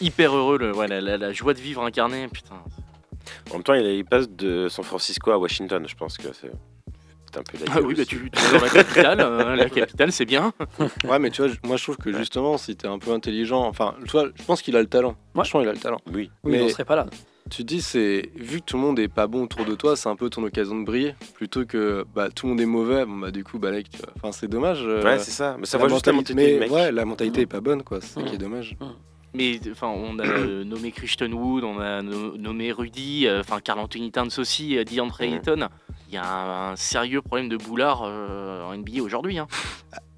[0.00, 2.26] Hyper heureux, le, ouais, la, la- la joie de vivre incarnée.
[2.28, 2.54] Putain.
[3.50, 5.84] En même temps, il, passe de San Francisco à Washington.
[5.86, 6.50] Je pense que c'est
[7.38, 10.12] un peu la Ah oui, bah, tu, tu es dans la capitale, euh, la capitale
[10.12, 10.52] c'est bien.
[11.08, 13.62] Ouais, mais tu vois, je- moi je trouve que justement, si t'es un peu intelligent,
[13.66, 15.16] enfin, tu vois, je pense qu'il a le talent.
[15.34, 16.00] Franchement, il a le talent.
[16.12, 16.30] Oui.
[16.44, 17.06] Oui, Mais- on serait pas là.
[17.50, 19.96] Tu te dis, c'est vu que tout le monde est pas bon autour de toi,
[19.96, 23.06] c'est un peu ton occasion de briller, plutôt que bah, tout le monde est mauvais.
[23.06, 24.80] Bon bah du coup, bah tu vois, enfin c'est dommage.
[24.82, 25.56] euh, Ouais, c'est ça.
[25.58, 26.70] Mais ça la voit juste la mentalité- mentalité du mais mec.
[26.74, 28.00] Ouais, la mentalité est pas bonne, quoi.
[28.02, 28.24] C'est ça Mm.
[28.26, 28.76] qui est dommage.
[29.34, 33.60] Mais enfin, on a euh, nommé Christian Wood, on a no- nommé Rudy, euh, enfin
[33.60, 35.20] Carl Anthony Towns aussi, euh, DeAndre.
[35.20, 35.68] Ayton.
[36.08, 39.38] Il y a un, un sérieux problème de boulard euh, en NBA aujourd'hui.
[39.38, 39.46] hein.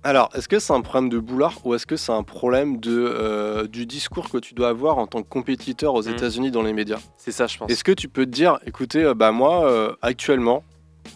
[0.02, 2.90] Alors, est-ce que c'est un problème de boulard ou est-ce que c'est un problème de,
[2.96, 6.10] euh, du discours que tu dois avoir en tant que compétiteur aux Mm.
[6.12, 7.00] États-Unis dans les médias?
[7.18, 7.70] C'est ça, je pense.
[7.70, 10.62] Est-ce que tu peux te dire, écoutez, euh, bah moi, euh, actuellement,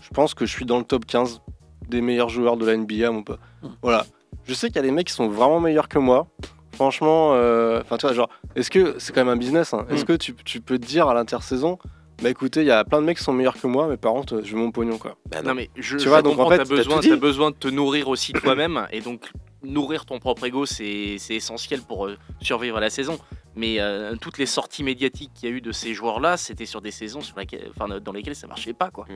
[0.02, 1.40] je pense que je suis dans le top 15
[1.88, 3.40] des meilleurs joueurs de la NBA, mon pote.
[3.62, 3.68] Mm.
[3.80, 4.04] Voilà.
[4.44, 6.26] Je sais qu'il y a des mecs qui sont vraiment meilleurs que moi.
[6.74, 9.86] Franchement, euh, enfin, tu vois, genre, est-ce que c'est quand même un business hein.
[9.90, 10.06] Est-ce Mm.
[10.06, 11.78] que tu, tu peux te dire à l'intersaison,
[12.22, 14.12] bah écoutez, il y a plein de mecs qui sont meilleurs que moi, mais par
[14.12, 15.16] contre, je veux mon pognon, quoi.
[15.30, 17.56] Bah Non mais je, Tu je vois, donc, en fait, t'as besoin, t'as besoin de
[17.56, 19.30] te nourrir aussi toi-même et donc
[19.62, 23.18] nourrir ton propre ego c'est c'est essentiel pour euh, survivre à la saison.
[23.56, 26.80] Mais euh, toutes les sorties médiatiques qu'il y a eu de ces joueurs-là, c'était sur
[26.80, 29.06] des saisons sur laquelle, enfin, dans lesquelles ça marchait pas quoi.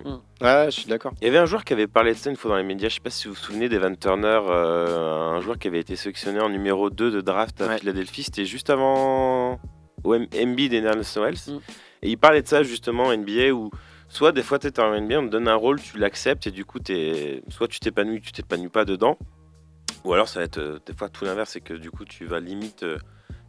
[0.40, 1.12] Ouais, je suis d'accord.
[1.20, 2.88] Il y avait un joueur qui avait parlé de ça une fois dans les médias,
[2.88, 5.96] je sais pas si vous vous souvenez d'Evan Turner, euh, un joueur qui avait été
[5.96, 7.78] sélectionné en numéro 2 de draft à Ouais.
[7.78, 9.58] Philadelphie, c'était juste avant
[10.04, 11.38] au M- Embiid et Nelson Wells.
[11.48, 11.58] Mm.
[12.02, 13.70] Et il parlait de ça justement en NBA où
[14.08, 16.52] soit des fois tu es en NBA, on te donne un rôle, tu l'acceptes et
[16.52, 19.18] du coup es, soit tu t'épanouis, tu t'épanouis pas dedans,
[20.04, 22.24] ou alors ça va être euh, des fois tout l'inverse, c'est que du coup tu
[22.24, 22.98] vas limite euh,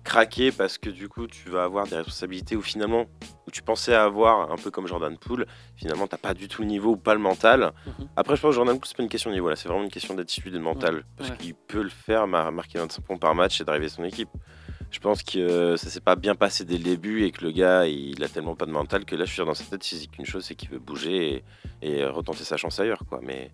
[0.10, 3.06] craquer parce que du coup tu vas avoir des responsabilités où finalement
[3.48, 5.46] où tu pensais avoir un peu comme Jordan Poole
[5.76, 8.08] finalement t'as pas du tout le niveau ou pas le mental Mhm.
[8.16, 9.84] après je pense que Jordan Poole c'est pas une question de niveau là c'est vraiment
[9.84, 11.38] une question d'attitude et de mental parce Ouais.
[11.38, 14.30] qu'il peut le faire mar- marquer 25 points par match et d'arriver son équipe
[14.92, 17.52] je pense que euh, ça s'est pas bien passé dès le début et que le
[17.52, 19.92] gars il a tellement pas de mental que là je suis sûr dans sa tête
[19.92, 21.44] il sait qu'une chose c'est qu'il veut bouger
[21.84, 23.52] et, et retenter sa chance ailleurs quoi mais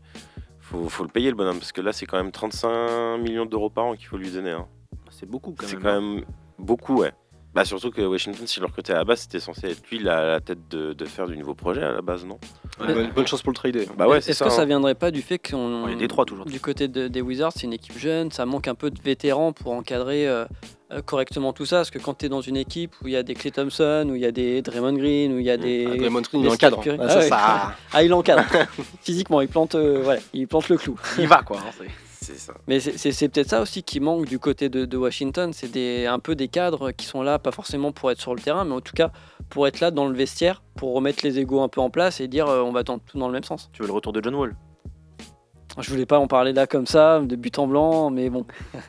[0.62, 3.70] faut, faut le payer le bonhomme parce que là c'est quand même 35 millions d'euros
[3.70, 4.68] par an qu'il faut lui donner hein.
[5.12, 5.84] C'est beaucoup quand C'est même.
[5.84, 6.02] quand hein.
[6.02, 6.26] même
[6.60, 7.12] beaucoup, ouais.
[7.54, 10.26] Bah surtout que Washington, s'il le recrutait à la base, c'était censé être lui la,
[10.26, 12.38] la tête de, de faire du nouveau projet à la base, non?
[12.80, 13.88] Bonne, bonne chance pour le trader.
[13.98, 14.66] Bah ouais, c'est Est-ce que ça hein.
[14.66, 16.44] viendrait pas du fait qu'on Il y a Détroit, toujours.
[16.46, 19.54] du côté de- des Wizards, c'est une équipe jeune, ça manque un peu de vétérans
[19.54, 20.44] pour encadrer euh,
[20.92, 21.78] euh, correctement tout ça?
[21.78, 24.06] Parce que quand tu es dans une équipe où il y a des Clay Thompson,
[24.12, 25.88] où il y a des Draymond Green, où il y a des.
[25.90, 26.82] Ah, Draymond Green, des il encadre.
[26.82, 26.98] Curry.
[27.00, 27.30] Ah, ça, ouais.
[27.30, 28.44] ça- Ah, il encadre.
[29.02, 31.00] Physiquement, il plante, euh, voilà, il plante le clou.
[31.18, 31.60] Il va quoi.
[31.60, 31.86] hein,
[32.26, 32.54] c'est- C'est ça.
[32.68, 35.52] Mais c'est- peut-être ça aussi qui manque du côté de, de Washington.
[35.54, 38.66] C'est un peu des cadres qui sont là, pas forcément pour être sur le terrain,
[38.66, 39.12] mais en tout cas
[39.50, 42.28] pour être là dans le vestiaire, pour remettre les égos un peu en place et
[42.28, 43.70] dire euh, on va dans, tout dans le même sens.
[43.74, 44.56] Tu veux le retour de John Wall?
[45.80, 48.46] Je voulais pas en parler là comme ça, de but en blanc, mais bon.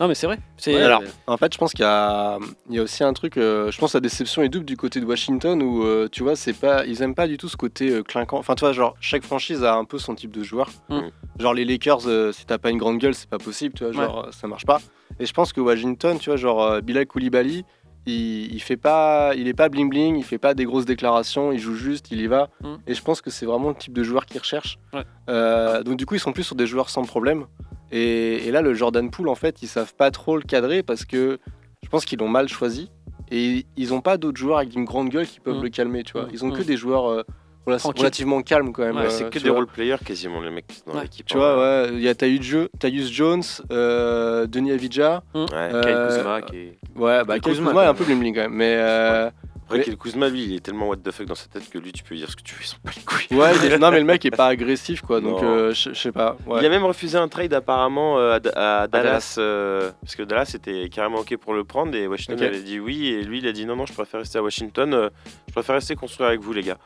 [0.00, 0.38] non, mais c'est vrai.
[0.56, 3.12] C'est Ouais, alors, en fait, je pense qu'il y a, il y a aussi un
[3.12, 3.36] truc.
[3.36, 6.22] euh, je pense que la déception est double du côté de Washington où, euh, tu
[6.22, 8.38] vois, c'est pas, ils aiment pas du tout ce côté euh, clinquant.
[8.38, 10.68] Enfin, tu vois, genre, chaque franchise a un peu son type de joueur.
[10.88, 11.00] Mm.
[11.38, 13.92] Genre, les Lakers, euh, si t'as pas une grande gueule, c'est pas possible, tu vois,
[13.92, 14.80] genre, ça marche pas.
[15.18, 17.64] Et je pense que Washington, tu vois, genre, euh, Bilal Koulibaly,
[18.04, 21.52] il, il fait pas, il est pas bling bling, il fait pas des grosses déclarations,
[21.52, 22.50] il joue juste, il y va.
[22.60, 22.74] Mm.
[22.86, 24.78] Et je pense que c'est vraiment le type de joueur qu'ils recherchent.
[24.92, 25.04] Ouais.
[25.28, 27.46] Euh, donc, du coup, ils sont plus sur des joueurs sans problème.
[27.92, 31.04] Et, et là, le Jordan Poole, en fait, ils savent pas trop le cadrer parce
[31.04, 31.38] que
[31.82, 32.90] je pense qu'ils l'ont mal choisi.
[33.30, 35.62] Et ils ont pas d'autres joueurs avec une grande gueule qui peuvent Mm.
[35.62, 36.24] le calmer, tu vois.
[36.26, 36.30] Mm.
[36.32, 36.66] Ils ont que Mm.
[36.66, 37.22] des joueurs euh,
[37.66, 38.96] relativement calmes quand même.
[38.96, 39.58] Ouais, euh, c'est que des vois.
[39.58, 41.02] role players quasiment les mecs dans Ouais.
[41.02, 41.26] l'équipe.
[41.26, 41.40] Tu hein.
[41.40, 45.22] vois, ouais, il y a Tyus Jones, euh, Denis Avdija.
[45.34, 45.46] Ouais.
[45.52, 46.78] Euh, Kyle Kuzma qui est.
[46.96, 48.52] Ouais, bah Kyle Kuzma, Kuzma est un peu bling quand même.
[48.52, 49.28] Mais euh,
[49.68, 51.90] Après, mais- Kuzma, lui, il est tellement what the fuck dans sa tête que lui,
[51.92, 53.36] tu peux dire ce que tu veux, ils sont pas les couilles.
[53.36, 55.20] ouais, il est- non, mais le mec est pas agressif quoi.
[55.20, 56.36] Donc euh, je sais pas.
[56.46, 56.60] Ouais.
[56.60, 60.22] Il a même refusé un trade apparemment euh, à, Da- à Dallas, euh, parce que
[60.22, 62.54] Dallas était carrément ok pour le prendre et Washington Ok.
[62.54, 64.94] avait dit oui et lui il a dit non non je préfère rester à Washington,
[64.94, 65.10] euh,
[65.48, 66.78] je préfère rester construire avec vous les gars.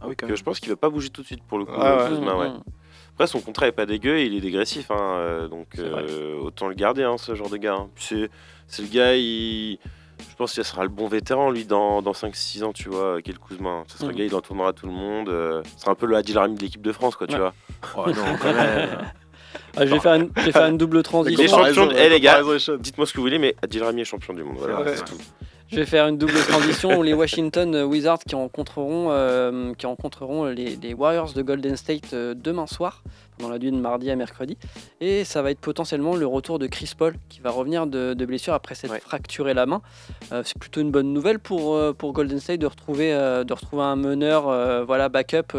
[0.00, 1.64] Ah oui, quand Donc, je pense qu'il va pas bouger tout de suite pour le
[1.64, 1.72] coup.
[1.80, 2.08] Ouais, ouais.
[2.10, 2.46] Kuzma, ouais.
[3.14, 7.02] Après son contrat est pas dégueu il est dégressif, hein, donc euh, autant le garder
[7.02, 7.74] hein, ce genre de gars.
[7.74, 7.88] hein.
[7.96, 8.30] C'est
[8.68, 9.78] c'est le gars, il...
[10.28, 13.38] je pense qu'il sera le bon vétéran lui dans, dans 5-6 ans, tu vois, quel
[13.38, 13.84] Kuzma.
[13.88, 14.18] Ça sera le Mm.
[14.18, 15.28] gars, il entournera tout le monde.
[15.28, 17.40] euh, ce sera un peu le Adil Rami de l'équipe de France, quoi, tu Ouais.
[17.40, 17.54] vois.
[17.96, 18.88] Oh non, quand même.
[19.76, 21.46] Ah, je vais faire une, je vais faire une double Les transition.
[21.48, 22.40] champions de- eh, les gars.
[22.78, 24.56] Dites-moi ce que vous voulez, mais Adil Rami est champion du monde.
[24.58, 24.96] Voilà, Ouais.
[24.96, 25.16] c'est tout.
[25.72, 30.46] Je vais faire une double transition où les Washington Wizards qui rencontreront, euh, qui rencontreront
[30.46, 33.04] les, les Warriors de Golden State euh, demain soir,
[33.40, 34.56] dans la nuit de mardi à mercredi.
[35.00, 38.24] Et ça va être potentiellement le retour de Chris Paul qui va revenir de, de
[38.26, 39.00] blessure après s'être Ouais.
[39.00, 39.82] fracturé la main.
[40.32, 43.52] Euh, c'est plutôt une bonne nouvelle pour, euh, pour Golden State de retrouver, euh, de
[43.52, 44.44] retrouver un meneur
[44.84, 45.56] voilà, backup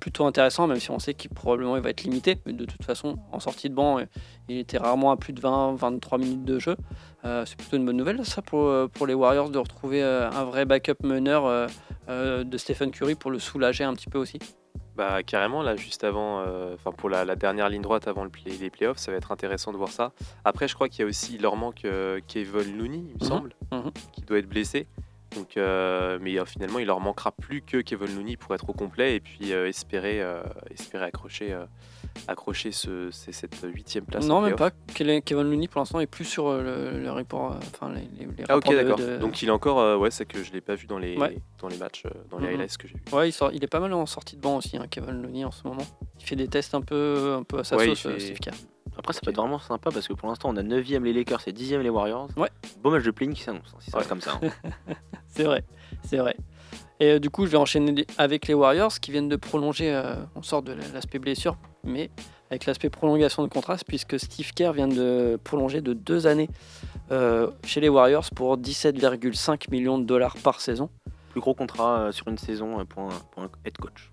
[0.00, 2.38] plutôt intéressant, même si on sait qu'il probablement il va être limité.
[2.46, 3.98] Mais de toute façon, en sortie de banc,
[4.48, 6.76] il était rarement à plus de 20-23 minutes de jeu.
[7.24, 11.02] C'est plutôt une bonne nouvelle ça pour, pour les Warriors de retrouver un vrai backup
[11.02, 11.68] meneur
[12.08, 14.38] de Stephen Curry pour le soulager un petit peu aussi.
[14.96, 18.30] Bah carrément là juste avant, euh, enfin pour la, la dernière ligne droite avant le
[18.30, 20.12] play- les playoffs, ça va être intéressant de voir ça.
[20.44, 23.20] Après je crois qu'il y a aussi il leur manque euh, Kevin Looney il me
[23.22, 23.26] Mhm.
[23.26, 23.90] semble, Mhm.
[24.12, 24.86] qui doit être blessé.
[25.34, 29.16] Donc euh, mais finalement il leur manquera plus que Kevin Looney pour être au complet
[29.16, 30.22] et puis espérer
[30.70, 31.58] espérer accrocher
[32.28, 34.26] accrocher ce, c'est- cette huitième place.
[34.26, 34.70] non, même pas.
[34.94, 38.26] Kevin Looney pour l'instant est plus sur euh, le, le report, euh, enfin les, les,
[38.38, 38.98] les Ah ok d'accord.
[38.98, 41.16] de- Donc il est encore euh, ouais c'est que je l'ai pas vu dans les
[41.16, 41.38] Ouais.
[41.60, 42.52] dans les matchs dans les Mhm.
[42.54, 43.02] highlights que j'ai vu.
[43.12, 45.44] Ouais, il, sort- il est pas mal en sortie de banc aussi, hein, Kevin Looney
[45.44, 45.82] en ce moment.
[46.20, 48.54] Il fait des tests un peu, un peu à sa Ouais, sauce, fait- Steve Kerr.
[48.98, 51.40] Après, ça peut être vraiment sympa parce que pour l'instant, on a 9ème les Lakers
[51.46, 52.28] et 10ème les Warriors.
[52.36, 52.50] Ouais.
[52.82, 54.00] Beau match de play qui s'annonce, hein, si ça Ouais.
[54.00, 54.38] reste comme ça.
[54.42, 54.50] hein.
[55.28, 55.64] C'est vrai,
[56.04, 56.36] c'est vrai.
[57.00, 59.92] Et euh, du coup, je vais enchaîner avec les Warriors qui viennent de prolonger.
[59.92, 62.10] euh, on sort de l'aspect blessure, mais
[62.50, 66.48] avec l'aspect prolongation de contrat, puisque Steve Kerr vient de prolonger de deux années
[67.10, 70.90] euh, chez les Warriors pour 17,5 millions de dollars par saison.
[71.30, 74.10] Plus gros contrat sur une saison pour un, pour un head coach.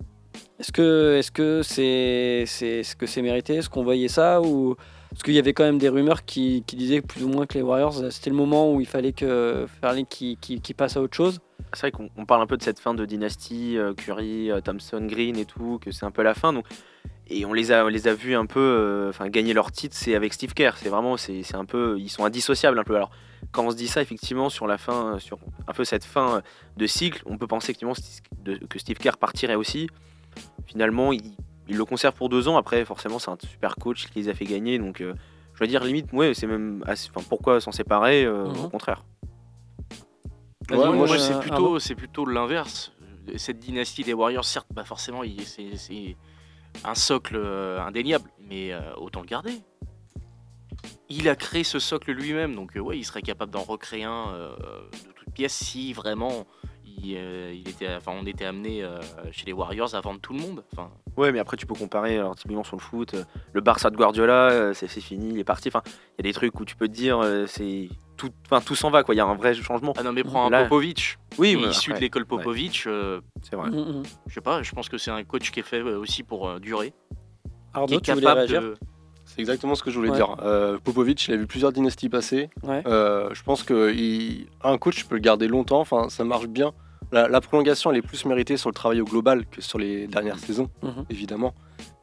[0.57, 3.55] Est-ce que est-ce que c'est c'est est-ce que c'est mérité?
[3.55, 4.75] Est-ce qu'on voyait ça ou
[5.09, 7.55] parce qu'il y avait quand même des rumeurs qui, qui disaient plus ou moins que
[7.55, 11.01] les Warriors c'était le moment où il fallait que Fairley qui, qui, qui passe à
[11.01, 11.39] autre chose.
[11.73, 14.59] C'est vrai qu'on on parle un peu de cette fin de dynastie, euh, Curry, euh,
[14.61, 16.51] Thompson, Green et tout, que c'est un peu la fin.
[16.53, 16.65] Donc,
[17.27, 20.15] et on les a, on les a vus un peu euh, gagner leur titre, c'est
[20.15, 20.71] avec Steve Kerr.
[20.77, 22.95] C'est vraiment, c'est un peu, ils sont indissociables un peu.
[22.95, 23.11] Alors,
[23.51, 26.41] quand on se dit ça, effectivement, sur la fin, euh, sur un peu cette fin
[26.77, 27.93] de cycle, on peut penser effectivement
[28.69, 29.89] que Steve Kerr partirait aussi.
[30.65, 31.21] Finalement, il,
[31.67, 32.57] il le conserve pour deux ans.
[32.57, 34.79] Après, forcément, c'est un super coach qui les a fait gagner.
[34.79, 38.65] Donc, je veux dire, limite, ouais, c'est même, assez- pourquoi s'en séparer Mhm.
[38.65, 39.03] Au contraire.
[40.75, 42.91] Moi, c'est plutôt, plutôt l'inverse.
[43.35, 46.17] Cette dynastie des Warriors, certes, bah forcément, c'est
[46.83, 49.53] un socle euh, indéniable, mais euh, autant le garder.
[51.09, 54.29] Il a créé ce socle lui-même, donc euh, ouais, il serait capable d'en recréer un
[54.29, 54.55] euh,
[55.05, 56.45] de toute pièce si vraiment
[56.85, 58.83] il, il était, enfin, on était amené
[59.31, 60.63] chez les Warriors vendre tout le monde.
[60.73, 63.89] Enfin, Ouais, mais après, tu peux comparer, alors, typiquement sur le foot, euh, le Barça
[63.89, 65.67] de Guardiola, euh, c'est c'est fini, il est parti.
[65.67, 68.61] Enfin, il y a des trucs où tu peux te dire, euh, c'est tout, enfin,
[68.61, 69.15] tout s'en va, quoi.
[69.15, 69.93] Il y a un vrai changement.
[69.97, 72.83] ah non, mais prends un Là- Popovic, Oui, qui mais issu de l'école Popovic.
[72.85, 73.69] euh, c'est vrai.
[73.71, 74.03] Mhm, mhm.
[74.27, 76.47] je sais pas, je pense que c'est un coach qui est fait euh, aussi pour
[76.47, 77.15] euh, durer, qui
[77.73, 78.75] Arnaud, est tu voulais capable de.
[79.25, 80.15] C'est exactement ce que je voulais Ouais.
[80.17, 80.35] dire.
[80.41, 82.49] Euh, Popovic, il a vu plusieurs dynasties passer.
[82.63, 82.81] Ouais.
[82.87, 85.79] Euh, je pense que il- un coach peut le garder longtemps.
[85.79, 86.71] Enfin, ça marche bien.
[87.11, 90.07] La, la prolongation, elle est plus méritée sur le travail au global que sur les
[90.07, 91.05] dernières saisons, Mhm.
[91.09, 91.53] évidemment.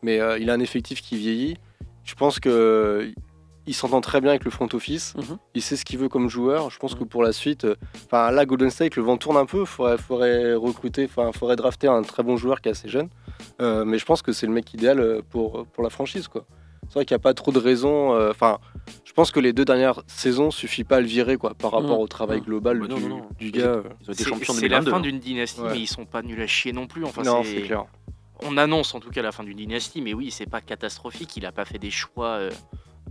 [0.03, 1.57] Mais euh, il a un effectif qui vieillit.
[2.05, 3.13] Je pense que
[3.67, 5.15] il s'entend très bien avec le front office.
[5.17, 5.39] Mhm.
[5.55, 6.71] Il sait ce qu'il veut comme joueur.
[6.71, 6.99] Je pense Mhm.
[7.01, 7.75] que pour la suite, euh,
[8.07, 9.65] enfin là, Golden State, le vent tourne un peu.
[9.65, 13.09] Faudrait, faudrait recruter, enfin, faudrait drafter un très bon joueur qui est assez jeune.
[13.61, 16.45] Euh, mais je pense que c'est le mec idéal euh, pour, pour la franchise, quoi.
[16.89, 18.15] C'est vrai qu'il n'y a pas trop de raisons.
[18.15, 18.59] euh, Enfin,
[19.05, 21.97] je pense que les deux dernières saisons suffit pas à le virer, quoi, par rapport
[21.97, 22.03] Mhm.
[22.05, 23.27] au travail global non, du, non, non.
[23.39, 23.83] du gars.
[24.03, 24.91] Ils ont été C'est champions c'est la 2022.
[24.93, 25.71] fin d'une dynastie, Ouais.
[25.73, 27.05] mais ils sont pas nuls à chier non plus.
[27.05, 27.87] Enfin, non, c'est- c'est clair.
[28.43, 31.37] On annonce en tout cas la fin d'une dynastie, mais oui, c'est pas catastrophique.
[31.37, 32.39] Il a pas fait des choix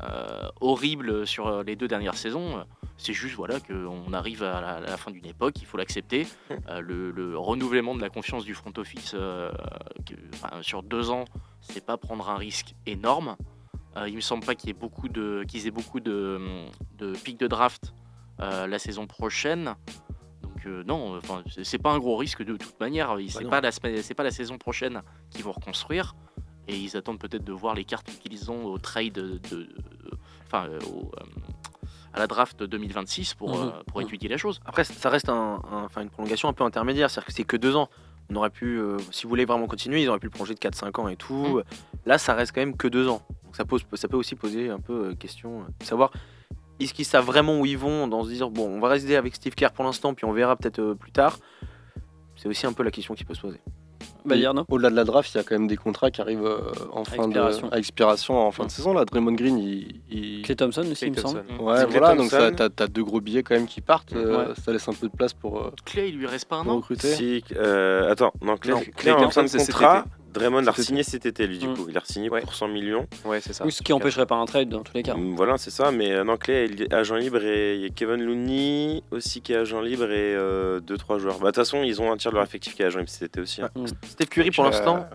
[0.03, 2.65] euh, horribles sur euh, les deux dernières saisons.
[2.97, 6.27] C'est juste voilà qu'on arrive à la, à la fin d'une époque, il faut l'accepter.
[6.69, 9.51] Euh, le, le renouvellement de la confiance du front office euh,
[10.05, 11.25] que- enfin, sur deux ans,
[11.61, 13.35] c'est pas prendre un risque énorme.
[14.07, 16.41] Il me semble pas qu'il y ait beaucoup de qu'ils aient beaucoup de,
[16.97, 17.93] de pics de draft
[18.39, 19.75] la saison prochaine.
[20.41, 23.15] Donc non, enfin c'est- c'est pas un gros risque de toute manière.
[23.29, 23.49] C'est non.
[23.49, 26.13] pas la c'est pas la saison prochaine qu'ils vont reconstruire
[26.67, 29.67] et ils attendent peut-être de voir les cartes qu'ils ont au trade de, de-
[30.45, 31.11] enfin euh, au,
[32.13, 33.63] à la draft 2026 pour Mhm.
[33.63, 34.07] euh, pour Mhm.
[34.07, 34.59] étudier la chose.
[34.65, 37.57] Après, ça reste un, un- enfin, une prolongation un peu intermédiaire, c'est-à-dire que c'est que
[37.57, 37.89] deux ans.
[38.31, 40.59] On aurait pu, euh, si vous voulez vraiment continuer, ils auraient pu le prolonger de
[40.59, 41.59] 4-5 ans et tout.
[41.59, 41.63] Mm.
[42.07, 43.21] Là, ça reste quand même que deux ans.
[43.43, 46.11] Donc ça, pose, ça peut aussi poser un peu euh, question euh, de savoir
[46.79, 49.35] est-ce qu'ils savent vraiment où ils vont, dans se dire bon, on va rester avec
[49.35, 51.37] Steve Kerr pour l'instant, puis on verra peut-être plus tard.
[52.35, 53.61] C'est aussi un peu la question qui peut se poser.
[54.25, 54.35] Bah,
[54.69, 56.59] Au-delà de la draft, il y a quand même des contrats qui arrivent euh,
[56.91, 57.67] en fin expiration.
[57.67, 58.71] de, à expiration en fin de Mm.
[58.71, 58.93] saison.
[58.93, 61.43] Là, Draymond Green, il, il- Clay Thompson aussi, il me semble.
[61.59, 64.13] Ouais, voilà, donc t'as, as deux gros billets quand même qui partent.
[64.13, 64.53] euh, Ouais.
[64.65, 66.77] Ça laisse un peu de place pour, euh, Clay, il lui reste pas un an.
[66.77, 67.13] recruter.
[67.13, 70.05] Si, euh, attends, non, Clay, Non, Clay Thompson, c'est cet contrat.
[70.35, 71.73] Draymond a C'était- signé cet été, lui, du Mm.
[71.75, 71.85] coup.
[71.89, 72.41] Il a signé Ouais.
[72.41, 73.07] pour 100 millions.
[73.25, 73.65] Ouais, c'est ça.
[73.65, 75.15] Oui, ce qui empêcherait pas un trade dans tous les cas.
[75.15, 75.91] Mm, Voilà, c'est ça.
[75.91, 79.41] Mais euh, non, Clay il est agent libre et il y a Kevin Looney aussi
[79.41, 80.35] qui est agent libre et
[80.81, 81.35] 2-3 joueurs.
[81.39, 83.09] Bah, De toute façon, ils ont un tiers de leur effectif qui est agent libre
[83.09, 83.61] cet été aussi.
[83.61, 83.69] hein.
[84.03, 85.07] Steph Curry, pour Euh, l'instant,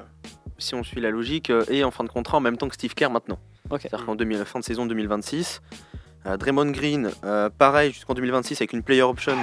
[0.59, 2.75] si on suit la logique, euh, est en fin de contrat en même temps que
[2.75, 3.39] Steve Kerr maintenant.
[3.71, 3.81] Ok.
[3.83, 8.73] C'est-à-dire qu'en 2000 fin de saison 2026, euh, Draymond Green, euh, pareil jusqu'en 2026 avec
[8.73, 9.35] une player option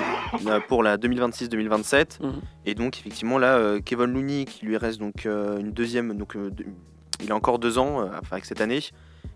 [0.45, 2.21] euh, pour la 2026-2027.
[2.23, 2.41] Mhm.
[2.65, 6.36] Et donc effectivement là, euh, Kevin Looney qui lui reste donc euh, une deuxième, donc
[6.36, 6.51] euh,
[7.23, 8.80] il a encore deux ans euh, enfin, avec cette année.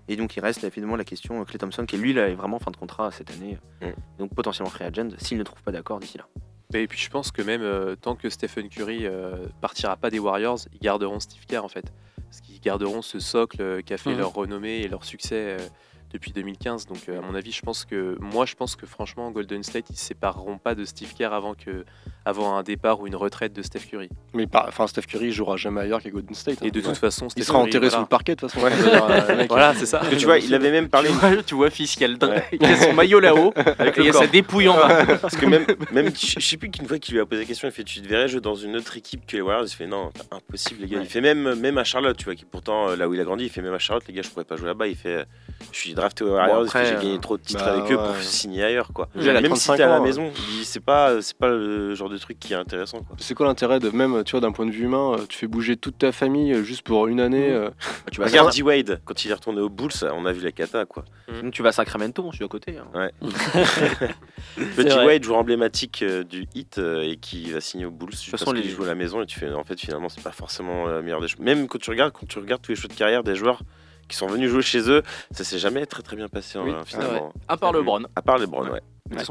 [0.08, 2.58] Et donc il reste évidemment la question euh, Clay Thompson qui lui là est vraiment
[2.58, 3.58] en fin de contrat cette année.
[3.82, 3.94] Mhm.
[4.20, 6.26] Donc potentiellement free agent s'il ne trouve pas d'accord d'ici là.
[6.74, 10.20] Et puis je pense que même euh, tant que Stephen Curry euh, partira pas des
[10.20, 11.92] Warriors, ils garderont Steve Kerr en fait.
[12.30, 14.20] Parce qu'ils garderont ce socle euh, qui a fait Mhm.
[14.20, 15.68] leur renommée et leur succès euh,
[16.12, 16.86] depuis 2015.
[16.86, 19.90] Donc euh, à mon avis, je pense que moi je pense que franchement Golden State
[19.90, 21.86] ils se sépareront pas de Steve Kerr avant que
[22.26, 24.10] avant un départ ou une retraite de Steph Curry.
[24.34, 26.60] Mais enfin, Steph Curry jouera jamais ailleurs qu'à Golden State.
[26.62, 26.66] hein.
[26.68, 27.96] Et de toute façon, il sera Curry, enterré voilà.
[27.98, 28.66] sous le parquet de toute façon.
[28.66, 28.72] Ouais.
[29.12, 30.00] Euh, Voilà, c'est ça.
[30.00, 31.10] Parce que tu vois, il avait même parlé.
[31.10, 32.44] Tu vois, tu vois fiscal, Ouais.
[32.52, 35.18] il a son maillot là-haut, et il y a sa dépouille en bas.
[35.22, 37.68] Parce que même, même je sais plus qu'une fois qu'il lui a posé la question,
[37.68, 39.66] il fait Tu te verrais jouer dans une autre équipe que les Warriors?
[39.68, 40.98] Il fait Non, impossible, les gars.
[41.00, 41.04] Ouais.
[41.06, 43.24] Il fait même, même à Charlotte, tu vois, qui pourtant, euh, là où il a
[43.24, 44.88] grandi, il fait même à Charlotte, les gars, je pourrais pas jouer là-bas.
[44.88, 45.26] Il fait
[45.72, 47.74] Je suis drafté aux Warriors, après, parce que j'ai euh, gagné trop de titres bah,
[47.74, 49.08] avec eux pour signer ailleurs, quoi.
[49.16, 52.18] Même si 35 t'es à la maison, dit, c'est pas, c'est pas le genre de
[52.18, 53.16] truc qui est intéressant, quoi.
[53.20, 55.48] C'est quoi l'intérêt de même, tu vois, d'un point de vue humain, euh, tu fais
[55.48, 57.50] bouger toute ta famille euh, juste pour une année.
[57.50, 57.70] euh,
[58.12, 60.86] Tu vas, Regarde D-Wade, quand il est retourné aux Bulls, on a vu la cata,
[60.86, 61.06] quoi.
[61.34, 62.78] Sinon, tu vas à Sacramento, je suis à côté.
[62.78, 63.10] hein.
[63.22, 63.30] Le
[64.74, 64.84] vrai.
[64.84, 68.70] D-Wade, joueur emblématique du hit et qui va signer aux Bulls juste façon, parce les-
[68.70, 71.22] joue à la maison et tu fais en fait finalement c'est pas forcément la meilleure
[71.22, 71.40] des choses.
[71.40, 73.62] Même quand tu regardes quand tu regardes tous les choix de carrière des joueurs
[74.10, 76.82] qui sont venus jouer chez eux, ça s'est jamais très très bien passé Oui, hein,
[76.86, 77.34] finalement.
[77.48, 78.04] À part le Bron.
[78.16, 78.82] À part les Browns, ouais.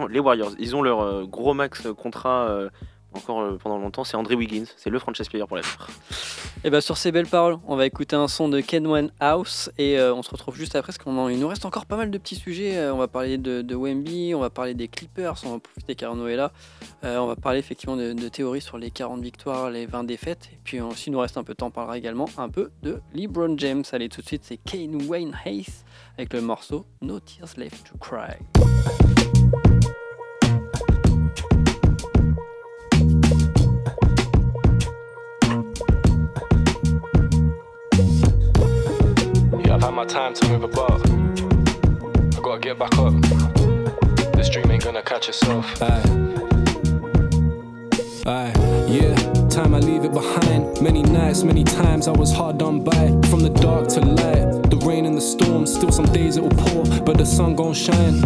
[0.08, 2.68] Les Warriors, ils ont leur euh, gros max contrat euh,
[3.12, 5.88] encore euh, pendant longtemps, c'est André Wiggins, c'est le franchise player pour l'avenir.
[6.62, 9.70] Et bah sur ces belles paroles, on va écouter un son de Ken One House
[9.78, 12.36] et on se retrouve juste après parce qu'il nous reste encore pas mal de petits
[12.36, 12.88] sujets.
[12.90, 16.36] On va parler de, Wemby, on va parler des Clippers, on va profiter qu'Arnaud est
[16.36, 16.52] là.
[17.02, 20.50] On va parler effectivement de, théories sur les 40 victoires, les 20 défaites.
[20.52, 23.00] Et puis s'il nous reste un peu de temps, on parlera également un peu de
[23.14, 23.82] LeBron James.
[23.92, 25.82] Allez tout de suite, c'est Kane Wayne Hayes
[26.18, 28.36] avec le morceau No Tears Left to Cry.
[39.64, 41.02] Yeah, I've had my time to move above.
[42.36, 43.12] I gotta get back up.
[44.32, 45.80] This dream ain't gonna catch itself.
[45.82, 46.49] Aye.
[48.26, 48.52] Aye,
[48.86, 49.14] yeah,
[49.48, 50.82] time I leave it behind.
[50.82, 53.08] Many nights, many times I was hard done by.
[53.30, 55.66] From the dark to light, the rain and the storm.
[55.66, 58.20] Still some days it will pour, but the sun gon' shine.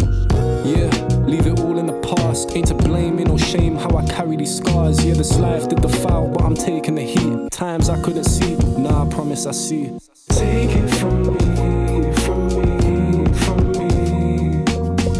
[0.65, 0.89] Yeah,
[1.25, 2.55] leave it all in the past.
[2.57, 5.03] Ain't to blame, ain't no shame how I carry these scars.
[5.05, 7.51] Yeah, this life did the foul, but I'm taking the heat.
[7.51, 9.97] Times I couldn't see, nah, I promise I see.
[10.27, 14.63] Take it from me, from me, from me.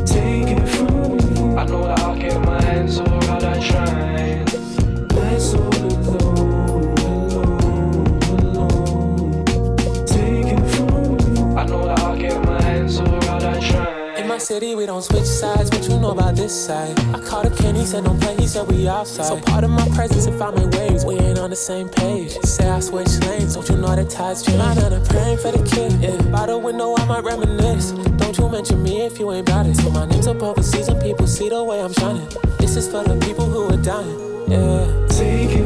[0.05, 1.55] Take it from me.
[1.55, 3.94] I know that I'll get mine, so I'll I shine.
[14.55, 15.69] City, we don't switch sides.
[15.69, 16.97] What you know about this side?
[17.13, 18.35] I called a Kenny, said don't play.
[18.37, 19.25] He said we outside.
[19.25, 22.31] So part of my presence, if I'm in waves, we ain't on the same page.
[22.55, 24.61] Say I switch lanes, don't you know the tides change?
[24.61, 25.91] I'm praying for the kid.
[25.99, 27.91] Yeah, by the window, I might reminisce.
[28.21, 29.75] Don't you mention me if you ain't bout it.
[29.75, 32.27] So my name's up overseas and people see the way I'm shining.
[32.59, 34.19] This is for the people who are dying.
[34.47, 34.85] Yeah.
[35.09, 35.64] Take it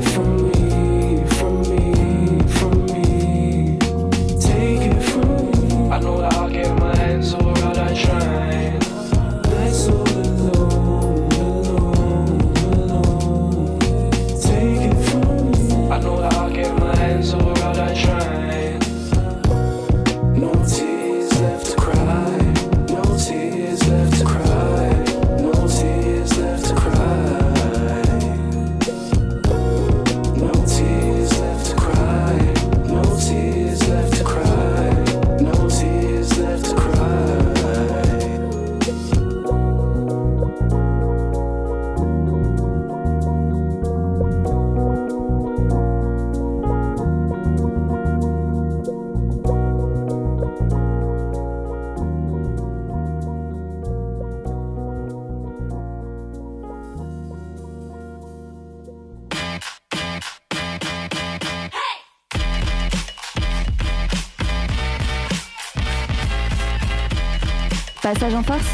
[68.40, 68.70] en force,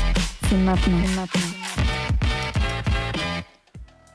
[0.49, 0.97] c'est maintenant.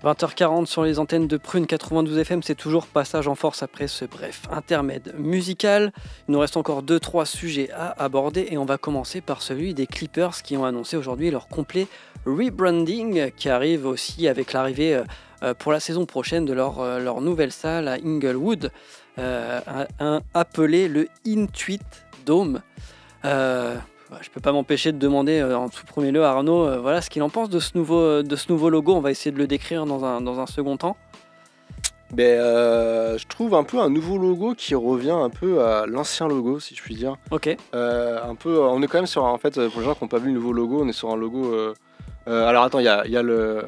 [0.04, 4.04] 20h40 sur les antennes de Prune 92 FM, c'est toujours passage en force après ce
[4.04, 5.92] bref intermède musical.
[6.28, 9.86] Il nous reste encore 2-3 sujets à aborder et on va commencer par celui des
[9.86, 11.86] Clippers qui ont annoncé aujourd'hui leur complet
[12.24, 15.04] rebranding qui arrive aussi avec l'arrivée euh,
[15.42, 18.70] euh, pour la saison prochaine de leur, euh, leur nouvelle salle à Inglewood,
[19.18, 21.80] euh, un, un- appelé le Intuit
[22.24, 22.60] Dome.
[23.26, 23.76] Euh,
[24.22, 27.00] je peux pas m'empêcher de demander euh, en tout premier lieu à Arnaud euh, voilà,
[27.00, 28.94] ce qu'il en pense de ce, nouveau, de ce nouveau logo.
[28.94, 30.96] On va essayer de le décrire dans un, dans un second temps.
[32.12, 36.26] Ben, euh, je trouve un peu un nouveau logo qui revient un peu à l'ancien
[36.26, 37.14] logo, si je puis dire.
[37.30, 37.56] Ok.
[37.74, 40.08] Euh, un peu, on est quand même sur, en fait, pour les gens qui n'ont
[40.08, 41.44] pas vu le nouveau logo, on est sur un logo.
[41.54, 41.72] euh,
[42.26, 43.64] euh, alors attends, il y a, il y a le,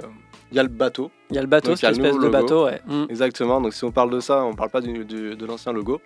[0.50, 1.12] y a le bateau.
[1.30, 2.80] Il y a le bateau, cette espèce de bateau, ouais.
[2.86, 3.04] Mm.
[3.10, 3.60] Exactement.
[3.60, 6.00] Donc si on parle de ça, on parle pas du- du- de l'ancien logo.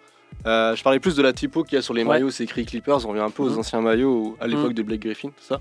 [0.46, 2.08] Euh, je parlais plus de la typo qu'il y a sur les Ouais.
[2.08, 3.04] maillots, c'est écrit Clippers.
[3.04, 3.58] On revient un peu aux Mhm.
[3.58, 4.74] anciens maillots à l'époque Mhm.
[4.74, 5.60] de Blake Griffin, tout ça.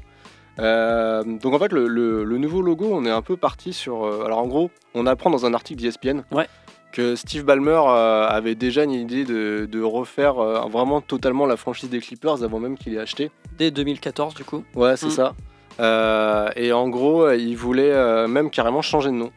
[0.60, 4.06] Euh, donc en fait, le, le- le nouveau logo, on est un peu parti sur.
[4.06, 6.48] euh, alors en gros, on apprend dans un article d'ESPN Ouais.
[6.94, 7.82] que Steve Ballmer
[8.30, 10.36] avait déjà une idée de, de refaire
[10.70, 13.32] vraiment totalement la franchise des Clippers avant même qu'il ait acheté.
[13.58, 14.64] Dès 2014, du coup.
[14.76, 15.34] Ouais, c'est Mm.
[15.80, 16.52] ça.
[16.56, 19.32] Et en gros, il voulait même carrément changer de nom.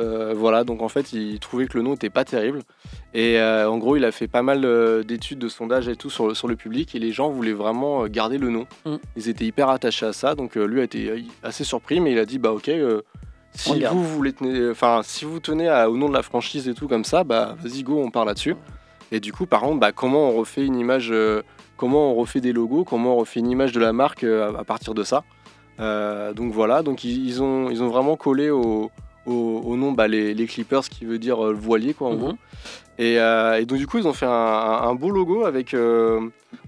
[0.00, 2.60] Euh, voilà, donc en fait, il trouvait que le nom n'était pas terrible.
[3.12, 6.08] Et euh, en gros, il a fait pas mal euh, d'études, de sondages et tout
[6.10, 6.94] sur le, sur le public.
[6.94, 8.66] Et les gens voulaient vraiment garder le nom.
[8.86, 8.96] Mm.
[9.16, 10.34] Ils étaient hyper attachés à ça.
[10.34, 12.70] Donc lui a été assez surpris, mais il a dit Bah, ok,
[13.52, 16.74] si vous, voulez tenir- enfin, si vous tenez à- au nom de la franchise et
[16.74, 18.56] tout comme ça, bah, vas-y, go, on part là-dessus.
[19.12, 21.12] Et du coup, par contre, bah, comment on refait une image,
[21.76, 24.64] comment on refait des logos, comment on refait une image de la marque à, à
[24.64, 25.24] partir de ça?
[25.78, 28.90] Donc voilà, donc ils, ils ont, ils ont vraiment collé au,
[29.26, 32.12] au, au nom bah, les, les Clippers, qui veut dire euh, le voilier, quoi, en
[32.12, 32.18] Mhm.
[32.18, 32.32] gros.
[32.98, 36.20] Et, euh, et donc du coup, ils ont fait un, beau logo avec euh,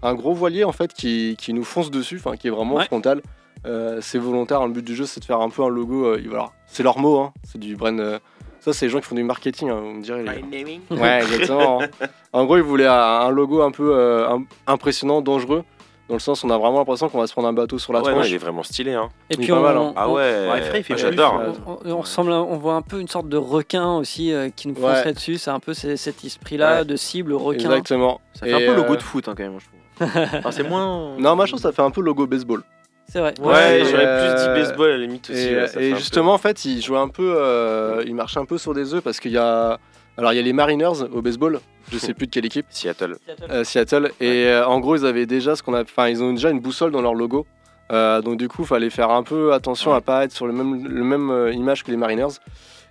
[0.03, 2.87] un gros voilier en fait qui, qui nous fonce dessus, enfin qui est vraiment Ouais.
[2.87, 3.21] frontal.
[3.67, 4.67] Euh, c'est volontaire.
[4.67, 6.07] Le but du jeu, c'est de faire un peu un logo.
[6.07, 7.19] euh, voilà, c'est leur mot.
[7.21, 8.01] hein, c'est du brand.
[8.01, 8.19] euh,
[8.61, 9.69] ça, c'est les gens qui font du marketing.
[9.71, 10.25] hein, vous me direz.
[10.25, 10.81] les.
[10.97, 11.83] Ouais, exactement.
[11.83, 11.89] hein.
[12.33, 15.65] en gros, ils voulaient un, logo un peu euh, im- impressionnant, dangereux.
[16.13, 18.01] Dans le sens, on a vraiment l'impression qu'on va se prendre un bateau sur la
[18.01, 18.93] Ah ouais, non, il est vraiment stylé.
[18.93, 19.09] Hein.
[19.31, 19.93] Et Il est puis pas on, mal, hein.
[19.97, 20.13] Ah ouais,
[20.51, 21.41] Ouais, j'adore.
[21.41, 24.69] euh, on- on ressemble, on voit un peu une sorte de requin aussi euh, qui
[24.69, 24.81] nous Ouais.
[24.95, 25.39] foncerait dessus.
[25.39, 26.85] C'est un peu ce- cet esprit-là Ouais.
[26.85, 27.71] de cible requin.
[27.71, 28.21] Exactement.
[28.35, 30.21] Ça fait Et, un peu euh, logo de foot hein, quand même, je trouve.
[30.39, 31.17] Enfin, c'est moins.
[31.19, 32.63] Non, trouve que ça fait un peu logo baseball.
[33.09, 33.33] C'est vrai.
[33.41, 35.49] Ouais, Ouais, j'aurais euh, plus dit baseball à la limite aussi.
[35.49, 38.59] Et, ouais, peu- justement, en fait, il jouait un peu, euh, il marchait un peu
[38.59, 39.79] sur des œufs parce qu'il y a,
[40.17, 41.61] alors il y a les Mariners au baseball,
[41.91, 43.17] je sais plus de quelle équipe, Seattle.
[43.51, 46.33] euh, Seattle, et euh, en gros ils avaient déjà ce qu'on a, enfin ils ont
[46.33, 47.47] déjà une boussole dans leur logo,
[47.91, 49.99] Euh, donc du coup fallait faire un peu attention Ouais.
[49.99, 52.37] à pas être sur le même, le même image que les Mariners.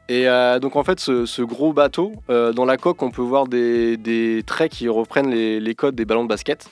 [0.10, 0.26] Et
[0.62, 4.44] donc en fait ce, ce gros bateau, dans la coque on peut voir des, des
[4.46, 6.70] traits qui reprennent les, les codes des ballons de basket.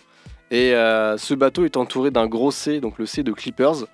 [0.51, 3.85] Et ce bateau est entouré d'un gros C, donc le C de Clippers.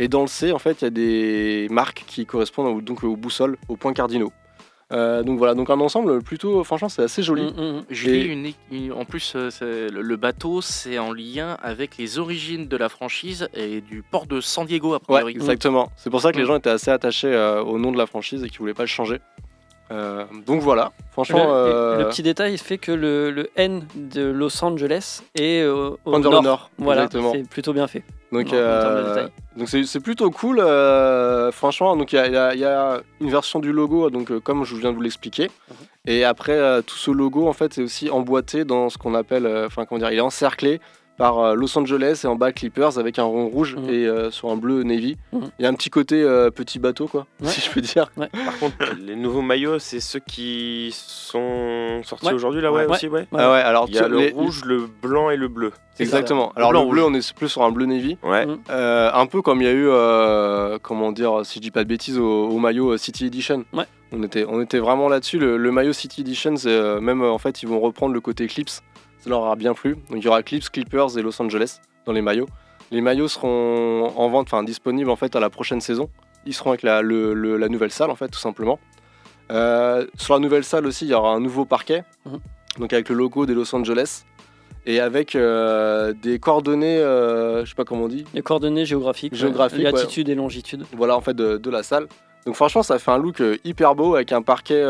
[0.00, 3.04] Et dans le C, en fait, il y a des marques qui correspondent au- donc
[3.04, 4.32] aux boussoles, aux points cardinaux.
[4.94, 7.42] Euh, donc voilà, donc un ensemble plutôt, franchement, c'est assez joli.
[7.42, 7.84] Mm, mm, mm.
[7.90, 12.18] Je lis une, une- en plus, euh, c'est- le, bateau, c'est en lien avec les
[12.20, 15.32] origines de la franchise et du port de San Diego, a Ouais, priori.
[15.34, 15.90] exactement.
[15.96, 18.44] C'est pour ça que les gens étaient assez attachés euh, au nom de la franchise
[18.44, 19.18] et qu'ils voulaient pas le changer.
[19.90, 21.46] Euh, donc voilà, Le, franchement.
[21.50, 26.18] euh, le petit détail fait que le, le N de Los Angeles est euh, au
[26.18, 26.42] nord.
[26.42, 28.02] nord, Voilà, c'est plutôt bien fait.
[28.34, 30.58] Donc, euh, donc c'est, c'est plutôt cool.
[30.58, 34.64] euh, franchement, donc il y a, y y une version du logo, donc euh, comme
[34.64, 35.44] je viens de vous l'expliquer.
[35.70, 35.76] Mhm.
[36.06, 39.86] Et après, tout ce logo, en fait, c'est aussi emboîté dans ce qu'on appelle, enfin
[39.86, 40.80] comment dire, il est encerclé
[41.16, 43.88] par euh, Los Angeles et en bas Clippers avec un rond rouge Mhm.
[43.88, 45.16] et euh, sur un bleu navy.
[45.32, 45.50] Mhm.
[45.58, 47.48] Il y a un petit côté euh, petit bateau, quoi, Ouais.
[47.48, 48.10] si je peux dire.
[48.16, 52.32] Par contre, les nouveaux maillots, c'est ceux qui sont sortis Ouais.
[52.34, 52.90] aujourd'hui là, ouais, Ouais.
[52.92, 53.20] aussi, ouais.
[53.20, 53.26] Ouais.
[53.38, 55.72] Ah ouais, alors Il y a le les- rouge, le blanc et le bleu.
[56.00, 56.48] Exactement.
[56.48, 56.52] ça.
[56.56, 58.16] Alors Le le, blanc, bleu, on est plus sur un bleu navy.
[58.22, 58.46] Ouais.
[58.46, 58.58] Mm.
[58.70, 61.84] Euh, un peu comme il y a eu, euh, comment dire, si je dis pas
[61.84, 63.64] de bêtises, au, au maillot City Edition.
[63.72, 63.84] Ouais.
[64.12, 65.38] On était, on était vraiment là-dessus.
[65.38, 68.46] Le, le maillot City Edition, c'est, euh, même en fait, ils vont reprendre le côté
[68.46, 68.80] Clips.
[69.24, 69.94] Ça leur aura bien plu.
[70.10, 72.46] Donc il y aura Clips, Clippers et Los Angeles dans les maillots.
[72.90, 76.10] Les maillots seront en vente, enfin disponibles en fait à la prochaine saison.
[76.44, 78.78] Ils seront avec la, le- le- la nouvelle salle en fait, tout simplement.
[79.50, 82.38] Euh, sur la nouvelle salle aussi, il y aura un nouveau parquet, Mhm.
[82.80, 84.24] donc avec le logo des Los Angeles
[84.86, 89.34] et avec euh, des coordonnées, euh, je sais pas comment on dit, Les coordonnées géographiques,
[89.34, 89.92] Géographiques, ouais.
[89.92, 90.84] latitude et longitude.
[90.94, 92.06] voilà en fait de, de la salle.
[92.44, 94.82] Donc franchement, ça fait un look euh, hyper beau avec un parquet,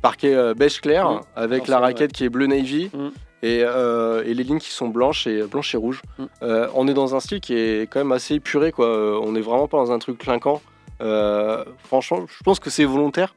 [0.00, 3.10] parquet beige clair avec la raquette qui est bleu navy Mhm.
[3.42, 6.02] Et, euh, et les lignes qui sont blanches et blanches et rouges.
[6.18, 6.28] Mhm.
[6.42, 8.86] Euh, on est dans un style qui est quand même assez épuré quoi.
[8.86, 10.62] Euh, On est vraiment pas dans un truc clinquant.
[11.00, 13.34] Euh, franchement, je pense que c'est volontaire.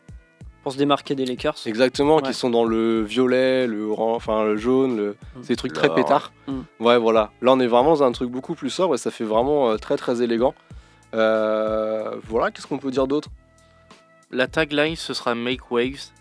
[0.63, 1.55] Pour se démarquer des Lakers.
[1.67, 2.21] Exactement, Ouais.
[2.23, 5.09] qui sont dans le violet, le orange, enfin le jaune, le...
[5.11, 5.41] Mm.
[5.43, 6.33] c'est des trucs très pétards.
[6.47, 6.61] Mm.
[6.79, 7.31] Ouais, voilà.
[7.43, 9.77] Là, on est vraiment dans un truc beaucoup plus sobre et ça fait vraiment euh,
[9.77, 10.55] très très élégant.
[11.13, 13.29] Euh, voilà, qu'est-ce qu'on peut dire d'autre?
[14.31, 16.11] La tagline, ce sera Make Waves.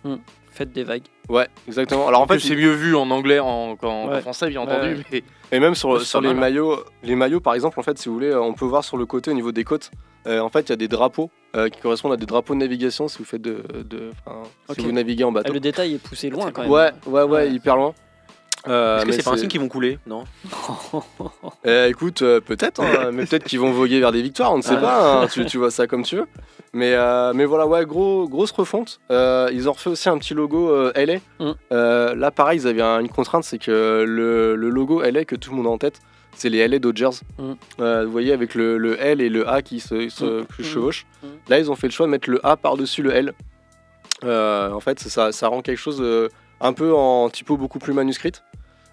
[0.55, 1.02] Faites des vagues.
[1.28, 2.07] Ouais, exactement.
[2.07, 4.20] Alors en fait, c'est mieux vu en anglais en- qu'en Ouais.
[4.20, 4.94] français, bien entendu.
[4.94, 5.05] ouais.
[5.11, 8.30] mais- Et même sur, les maillots, les maillots par exemple, en fait, si vous voulez,
[8.30, 9.90] euh, on peut voir sur le côté au niveau des côtes.
[10.26, 12.59] euh, en fait, il y a des drapeaux euh, qui correspondent à des drapeaux de
[12.61, 13.62] navigation si vous faites de,
[14.74, 15.52] si vous naviguez en Ah, bateau.
[15.52, 16.70] le détail est poussé loin quand même.
[16.70, 17.92] Ouais, ouais, ouais, hyper loin.
[18.66, 20.24] Euh, Est-ce que c'est pas un signe qu'ils vont couler Non.
[21.66, 24.62] Euh, écoute, euh, peut-être, hein, mais peut-être qu'ils vont voguer vers des victoires, on ne
[24.62, 24.80] sait Ah.
[24.80, 26.26] pas, hein, tu, tu vois ça comme tu veux.
[26.74, 29.00] Mais, euh, mais voilà, ouais, gros, grosse refonte.
[29.10, 31.16] Ils ont refait aussi un petit logo LA.
[31.40, 31.52] Mm.
[31.70, 35.50] Là, pareil, ils avaient un- une contrainte, c'est que le, le logo LA que tout
[35.50, 36.00] le monde a en tête,
[36.34, 37.10] c'est les LA Dodgers.
[37.38, 37.52] Mm.
[38.04, 40.46] Vous voyez, avec le, le L et le A qui se, se Mm.
[40.62, 41.06] chevauchent.
[41.22, 41.26] Mm.
[41.48, 43.34] Là, ils ont fait le choix de mettre le A par-dessus le L.
[44.22, 46.02] En fait, ça, ça rend quelque chose
[46.61, 48.42] un peu en typo beaucoup plus manuscrite.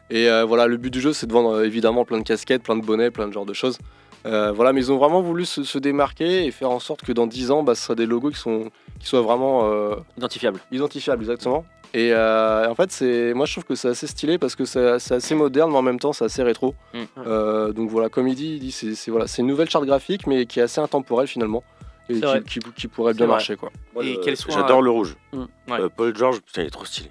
[0.10, 2.64] Et euh, voilà, le but du jeu, c'est de vendre euh, évidemment plein de casquettes,
[2.64, 3.78] plein de bonnets, plein de genres de choses.
[4.26, 7.12] Euh, voilà, mais ils ont vraiment voulu se, se démarquer et faire en sorte que
[7.12, 10.60] dans 10 ans, bah, ce soit des logos qui, sont, qui soient vraiment euh, Identifiable.
[10.72, 11.66] identifiables, exactement.
[11.94, 15.00] Et euh, en fait, c'est, moi je trouve que c'est assez stylé parce que c'est,
[15.00, 16.76] c'est assez moderne, mais en même temps, c'est assez rétro.
[16.94, 16.98] Mm.
[17.26, 19.86] Euh, donc voilà, comme il dit, il dit c'est, c'est, voilà, c'est une nouvelle charte
[19.86, 21.64] graphique, mais qui est assez intemporelle finalement.
[22.10, 22.44] Et qui, vrai.
[22.48, 23.36] qui- qui pourrait bien vrai.
[23.36, 23.72] marcher quoi.
[23.94, 25.16] Moi, Et le- qu'elle soit- J'adore le rouge.
[25.34, 25.38] Mm.
[25.40, 25.48] Ouais.
[25.82, 27.10] Euh, Paul George, putain, il est trop stylé.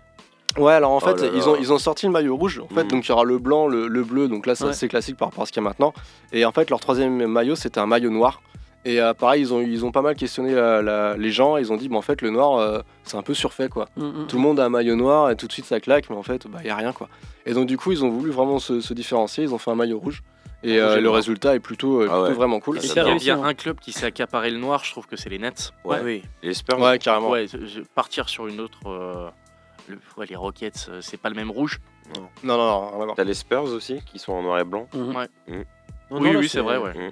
[0.59, 1.49] Ouais, alors en Oh fait, là ils, là.
[1.49, 2.91] ont, ils ont sorti le maillot rouge, en fait, Mhm.
[2.91, 4.71] donc il y aura le blanc, le, le bleu, donc là c'est Ouais.
[4.71, 5.93] assez classique par rapport à ce qu'il y a maintenant.
[6.33, 8.43] Et en fait, leur troisième maillot, c'était un maillot noir.
[8.87, 11.71] Et euh, pareil, ils ont, ils ont pas mal questionné la- la- les gens, ils
[11.71, 13.87] ont dit, bah, en fait, le noir, euh, c'est un peu surfait, quoi.
[13.97, 14.27] Mm, mm.
[14.27, 16.23] Tout le monde a un maillot noir et tout de suite ça claque, mais en
[16.23, 17.09] fait, il y a rien, quoi.
[17.45, 19.75] Et donc, du coup, ils ont voulu vraiment se, se différencier, ils ont fait un
[19.75, 20.23] maillot rouge.
[20.63, 22.33] Et Rouge euh, le résultat est plutôt, Ah plutôt ouais.
[22.33, 22.81] vraiment cool.
[22.81, 25.29] C'est s'il y a un club qui s'est accaparé le noir, je trouve que c'est
[25.31, 25.73] les Nets.
[25.85, 25.99] Ouais.
[26.05, 26.23] Oui.
[26.43, 26.79] Les Spurs.
[26.81, 27.31] Ouais, carrément.
[27.31, 27.47] Ouais,
[27.95, 28.79] partir sur une autre.
[29.91, 31.79] Le- ouais, les Rockets, euh, c'est pas le même rouge.
[32.43, 33.15] Non, non, non.
[33.15, 34.89] T'as les Spurs aussi, qui sont en noir et blanc.
[34.95, 35.15] Mhm.
[35.17, 35.27] Ouais.
[35.49, 36.93] Non, oui, oui, c'est vrai, ouais.
[36.95, 37.11] Mm.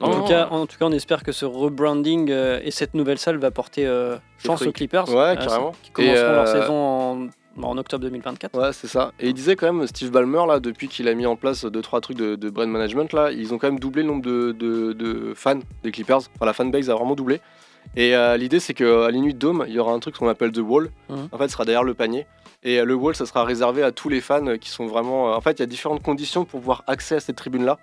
[0.00, 2.94] En, Non, tout cas, en tout cas, on espère que ce rebranding euh, et cette
[2.94, 5.08] nouvelle salle va porter euh, chance aux Clippers.
[5.08, 5.72] Ouais, euh, carrément.
[5.82, 7.28] Qui commenceront leur saison en,
[7.64, 8.56] en octobre 2024.
[8.56, 9.12] Ouais, c'est ça.
[9.18, 12.00] Et il disait quand même, Steve Ballmer, là, depuis qu'il a mis en place 2-3
[12.00, 14.92] trucs de, de brand management, là, ils ont quand même doublé le nombre de, de-
[14.92, 16.18] de fans des Clippers.
[16.36, 17.40] Enfin, la fanbase a vraiment doublé.
[17.96, 20.58] Et euh, l'idée, c'est qu'à l'Inuit Dome, il y aura un truc qu'on appelle The
[20.58, 20.90] Wall.
[21.08, 21.28] Mhm.
[21.32, 22.26] En fait, ce sera derrière le panier.
[22.62, 25.32] Et euh, le Wall, ça sera réservé à tous les fans euh, qui sont vraiment.
[25.32, 27.78] euh, En fait, il y a différentes conditions pour pouvoir accès à cette tribune-là.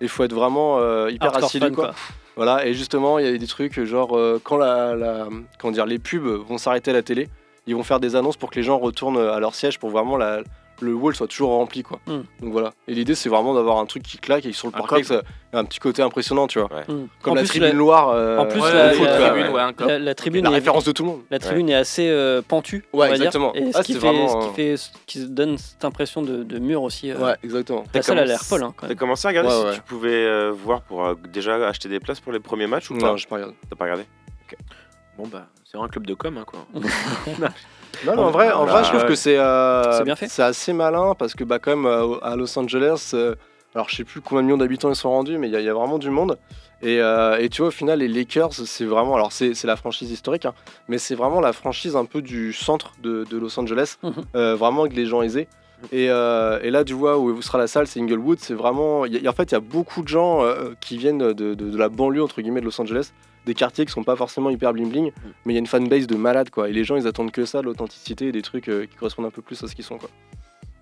[0.00, 1.86] Il faut être vraiment euh, hyper assidu, fan, quoi.
[1.86, 1.94] quoi.
[2.36, 5.28] Voilà, et justement, il y a des trucs genre euh, quand la, la-
[5.58, 7.28] comment dire, les pubs vont s'arrêter à la télé,
[7.66, 10.16] ils vont faire des annonces pour que les gens retournent à leur siège pour vraiment
[10.16, 10.42] la,
[10.80, 11.98] le wall soit toujours rempli quoi.
[12.06, 12.12] Mm.
[12.40, 12.72] Donc voilà.
[12.86, 15.22] Et l'idée c'est vraiment d'avoir un truc qui claque et sur le Un parquet, ça
[15.52, 16.68] a un petit côté impressionnant, tu vois.
[16.88, 17.08] Mm.
[17.22, 18.08] Comme En la plus, tribune la- noire.
[18.10, 20.84] euh, En plus, au la, foot, la- tribune, ouais, la- la tribune La est, référence
[20.84, 21.20] de tout le monde.
[21.30, 22.84] la tribune est assez euh, pentue.
[22.92, 23.28] on Ouais, dire.
[23.54, 26.22] Et ce Ah, qui, c'est fait, vraiment, ce qui fait, ce qui donne cette impression
[26.22, 27.10] de, de mur aussi.
[27.10, 27.84] euh, Ouais, exactement.
[27.94, 28.62] La salle a l'air folle.
[28.62, 29.74] Hein, T'as commencé à regarder Ouais, si ouais.
[29.74, 33.08] tu pouvais euh, voir pour déjà acheter des places pour les premiers matchs ou pas
[33.08, 33.54] Non, j'ai pas regardé.
[33.68, 34.04] T'as pas regardé
[35.18, 36.64] Bon, bah, c'est un club de com, hein, quoi.
[38.06, 39.08] Non, non, en vrai, en Bah, vrai, je trouve ouais.
[39.08, 40.28] que c'est euh, C'est bien fait.
[40.28, 43.34] c'est assez malin parce que bah quand même euh, à Los Angeles, euh,
[43.74, 45.60] alors je sais plus combien de millions d'habitants ils sont rendus, mais il y, a-
[45.60, 46.38] il y a vraiment du monde.
[46.80, 49.74] Et, euh, et tu vois, au final, les Lakers, c'est vraiment, alors c'est c'est la
[49.74, 50.54] franchise historique, hein,
[50.86, 54.12] mais c'est vraiment la franchise un peu du centre de, de Los Angeles, Mhm.
[54.36, 55.48] euh, vraiment avec les gens aisés.
[55.90, 58.38] Et, euh, et là, tu vois où sera la salle, c'est Inglewood.
[58.40, 60.98] C'est vraiment, il y a- en fait, il y a beaucoup de gens euh, qui
[60.98, 63.12] viennent de, de- de la banlieue entre guillemets de Los Angeles,
[63.48, 65.10] des quartiers qui sont pas forcément hyper bling bling,
[65.44, 66.68] mais il y a une fanbase de malades quoi.
[66.68, 69.26] Et les gens, ils attendent que ça, de l'authenticité et des trucs euh, qui correspondent
[69.26, 70.08] un peu plus à ce qu'ils sont quoi.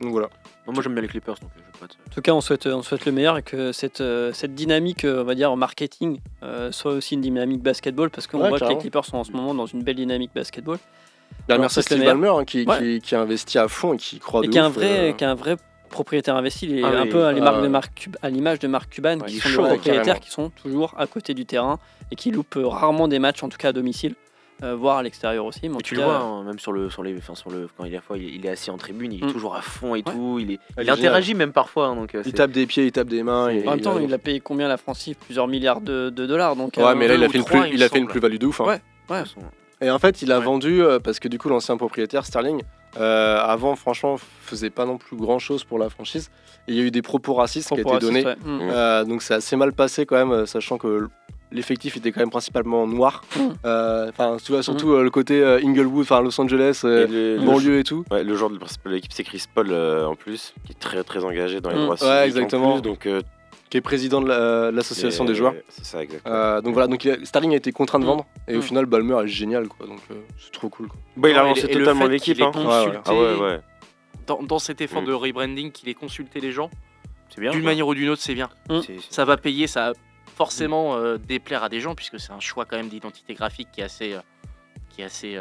[0.03, 0.29] Donc voilà.
[0.67, 2.41] Moi, j'aime bien les Clippers, donc euh, je vais pas te- En tout cas, on
[2.43, 5.57] souhaite, on souhaite le meilleur et que cette, euh, cette dynamique, euh, on va dire,
[5.57, 9.17] marketing, euh, soit aussi une dynamique basketball, parce qu'on Ouais, voit que les Clippers sont
[9.17, 10.79] en ce moment dans une belle dynamique basketball.
[11.49, 12.11] Bah, merci à c'est le Steve.
[12.13, 12.79] Ballmer hein, qui, Ouais.
[12.79, 15.11] qui, qui a investi à fond et qui croit et de qui est un vrai,
[15.11, 15.57] euh, qui est un vrai
[15.89, 16.67] propriétaire investi.
[16.67, 17.09] Il est Ah un oui.
[17.11, 20.21] peu à les l'image de Marc Cuban, Ouais, qui sont chaud, des ouais, propriétaires carrément.
[20.25, 21.79] qui sont toujours à côté du terrain
[22.11, 24.15] et qui loupent euh, rarement des matchs, en tout cas à domicile,
[24.63, 25.69] euh, voire à l'extérieur aussi.
[25.69, 27.51] Mais en Et tout tu le vois, hein, même sur le, sur les, enfin, sur
[27.51, 29.27] le, quand il est, à fois, il est- il est assis en tribune, il est
[29.27, 29.33] Mm.
[29.33, 30.03] toujours à fond et Ouais.
[30.13, 30.39] tout.
[30.41, 31.89] Il, est, il interagit même parfois.
[31.89, 33.49] hein, donc, euh, Il tape des pieds, il tape des mains.
[33.51, 36.57] et- En même temps, il a payé combien la France Plusieurs milliards de, de dollars.
[36.57, 38.37] Donc, Ouais, euh, mais là, il a fait une, plus, il a fait une plus-value
[38.39, 38.61] de ouf.
[38.63, 38.65] hein.
[38.65, 38.81] Ouais.
[39.11, 39.23] ouais.
[39.83, 40.45] Et en fait, il a Ouais.
[40.45, 42.63] vendu euh, parce que du coup, l'ancien propriétaire Sterling,
[42.99, 46.31] euh, avant, franchement, faisait pas non plus grand-chose pour la franchise.
[46.69, 48.25] Et il y a eu des propos racistes qui ont été donnés.
[48.25, 48.37] ouais.
[48.45, 48.59] Mm.
[48.63, 51.09] Euh, donc c'est assez mal passé quand même, euh, sachant que
[51.53, 53.23] l'effectif était quand même principalement noir.
[53.37, 53.41] Mm.
[53.65, 57.79] Euh, Enfin, tu vois, surtout euh, le côté euh, Inglewood, enfin Los Angeles, le banlieue
[57.79, 58.05] et tout.
[58.11, 61.25] Ouais, le joueur de l'équipe, c'est Chris Paul euh, en plus, qui est très très
[61.25, 61.83] engagé dans les Mm.
[61.85, 62.73] droits Ouais, en exactement.
[62.75, 63.21] plus, donc, euh,
[63.71, 65.55] qui est président de la- de l'association des joueurs.
[65.69, 66.35] C'est ça, exactement.
[66.35, 68.09] Euh, donc voilà, donc il a- Sterling a été contraint de Mm.
[68.09, 68.63] vendre et au Mm.
[68.63, 70.99] final Balmer est génial quoi, donc euh, c'est trop cool quoi.
[71.17, 72.41] Bah, il a lancé totalement l'équipe.
[72.41, 72.51] Hein.
[72.53, 73.61] consulté- Ah ouais, ouais.
[74.27, 75.07] Dans, dans cet effort Mm.
[75.07, 76.71] de rebranding, qu'il ait consulté les gens,
[77.29, 77.51] c'est bien.
[77.53, 78.49] d'une manière ou d'une autre, c'est bien.
[79.11, 79.93] Ça va payer, ça va
[80.37, 83.81] forcément euh, déplaire à des gens, puisque c'est un choix quand même d'identité graphique qui
[83.81, 84.21] est assez, euh,
[84.91, 85.37] qui est assez.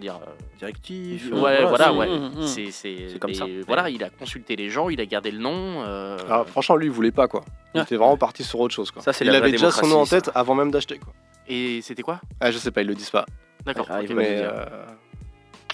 [0.00, 1.30] Dire euh, Directif.
[1.32, 2.06] Ouais, euh, voilà, c'est- ouais.
[2.08, 2.46] Mm, mm.
[2.46, 3.44] C'est c'est- comme mais ça.
[3.66, 5.82] Voilà, il a consulté les gens, il a gardé le nom.
[5.84, 7.44] euh, Alors, franchement, lui, il voulait pas quoi.
[7.74, 7.84] Il Ouais.
[7.84, 9.02] était vraiment parti sur autre chose quoi.
[9.02, 11.12] Ça, c'est il la avait déjà son nom en tête avant même d'acheter quoi.
[11.48, 12.20] Et c'était quoi?
[12.40, 13.26] Ah, je sais pas, ils le disent pas.
[13.66, 13.86] D'accord.
[13.90, 14.64] Ah, Mais euh,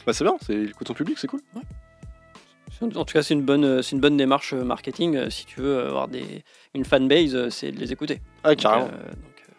[0.06, 1.40] bah, c'est bien, c'est le coton public, c'est cool.
[2.82, 5.28] En tout cas, c'est une bonne, c'est une bonne démarche marketing.
[5.28, 6.42] Si tu veux avoir des,
[6.74, 8.22] une fanbase, c'est de les écouter.
[8.42, 8.86] Ah, Donc, carrément.
[8.86, 9.52] euh, donc, euh,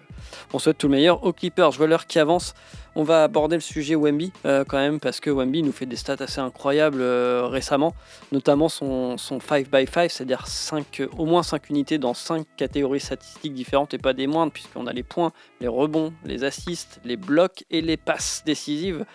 [0.53, 2.55] on souhaite tout le meilleur aux Clippers, joueurs qui avancent.
[2.93, 5.95] On va aborder le sujet Wemby euh, quand même parce que Wemby nous fait des
[5.95, 7.93] stats assez incroyables euh, récemment,
[8.33, 13.93] notamment son, son 5x5, c'est-à-dire euh, au moins 5 unités dans 5 catégories statistiques différentes
[13.93, 15.31] et pas des moindres, puisqu'on a les points,
[15.61, 19.05] les rebonds, les assists, les blocs et les passes décisives.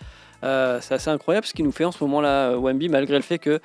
[0.42, 3.60] C'est assez incroyable ce qu'il nous fait en ce moment-là, Wemby, malgré le fait que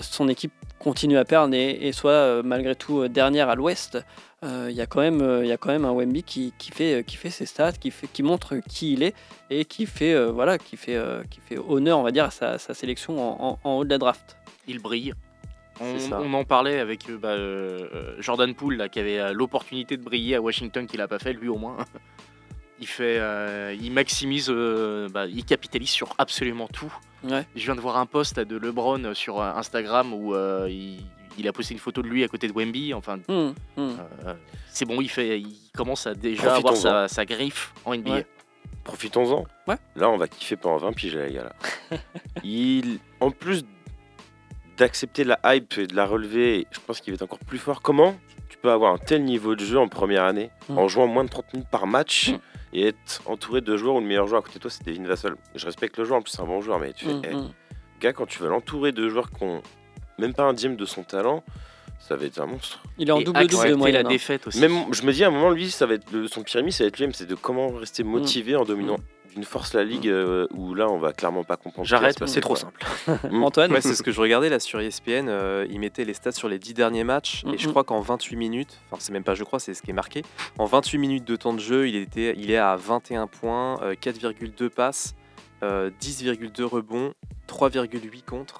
[0.00, 3.98] son équipe continue à perdre et, et soit euh, malgré tout euh, dernière à l'ouest.
[4.44, 6.52] Euh, Il y, a quand même, euh, il y a quand même un Wemby qui,
[6.58, 9.14] qui, fait, euh, qui fait ses stats, qui, fait, qui montre qui il est
[9.50, 12.30] et qui fait, euh, voilà, qui fait, euh, qui fait honneur, on va dire, à
[12.30, 14.36] sa, sa sélection en, en- en haut de la draft.
[14.68, 15.14] il brille.
[15.80, 20.02] On, en parlait avec euh, bah, euh, Jordan Poole là, qui avait euh, l'opportunité de
[20.02, 21.76] briller à Washington, qu'il n'a pas fait, lui au moins.
[22.80, 26.92] Il fait, euh, il maximise, euh, bah, il capitalise sur absolument tout.
[27.24, 27.46] Ouais.
[27.56, 31.02] Je viens de voir un post de LeBron sur euh, Instagram où euh, il,
[31.38, 32.92] il a posté une photo de lui à côté de Wemby.
[32.92, 33.54] Enfin, hum.
[33.78, 33.94] euh,
[34.70, 38.10] c'est bon, il fait, il commence à déjà avoir sa, sa griffe en NBA.
[38.10, 38.26] Ouais.
[38.84, 39.46] Profitons-en.
[39.66, 39.76] Ouais.
[39.96, 41.44] Là, on va kiffer pendant 20 piges, les gars.
[41.90, 41.98] Là.
[42.44, 43.64] Il, en plus
[44.76, 47.80] d'accepter la hype et de la relever, je pense qu'il va être encore plus fort.
[47.82, 48.14] Comment
[48.48, 50.78] tu peux avoir un tel niveau de jeu en première année Mm.
[50.78, 52.32] en jouant moins de 30 minutes par match.
[52.78, 55.04] Et être entouré de joueurs où le meilleur joueur à côté de toi, c'est Devin
[55.04, 57.22] Vassell Je respecte le joueur, en plus, c'est un bon joueur, mais tu fais, Hum,
[57.24, 57.50] eh, hum.
[58.00, 59.62] gars, quand tu vas l'entourer de joueurs qui ont
[60.18, 61.42] même pas un dixième de son talent,
[61.98, 62.82] ça va être un monstre.
[62.98, 64.02] Il est en double-double moyenne.
[64.02, 64.12] la hein.
[64.12, 64.60] défaite aussi.
[64.60, 66.84] Même, je me dis à un moment, lui, ça va être le- son pyramide, ça
[66.84, 68.96] va être lui, c'est de comment rester motivé en dominant
[69.36, 71.86] d'une force la ligue euh, où là, on va clairement pas comprendre.
[71.86, 72.84] J'arrête, c'est trop simple.
[73.30, 73.42] Mm.
[73.44, 75.28] Antoine Ouais, c'est ce que je regardais là sur ESPN.
[75.28, 77.44] euh, ils mettaient les stats sur les 10 derniers matchs.
[77.52, 77.70] Et je Mhm.
[77.70, 80.22] crois qu'en 28 minutes, enfin, c'est même pas je crois, c'est ce qui est marqué.
[80.58, 83.94] En 28 minutes de temps de jeu, il, était, il est à 21 points, euh,
[83.94, 85.14] 4,2 passes,
[85.62, 87.12] euh, 10,2 rebonds,
[87.46, 88.58] 3,8 contre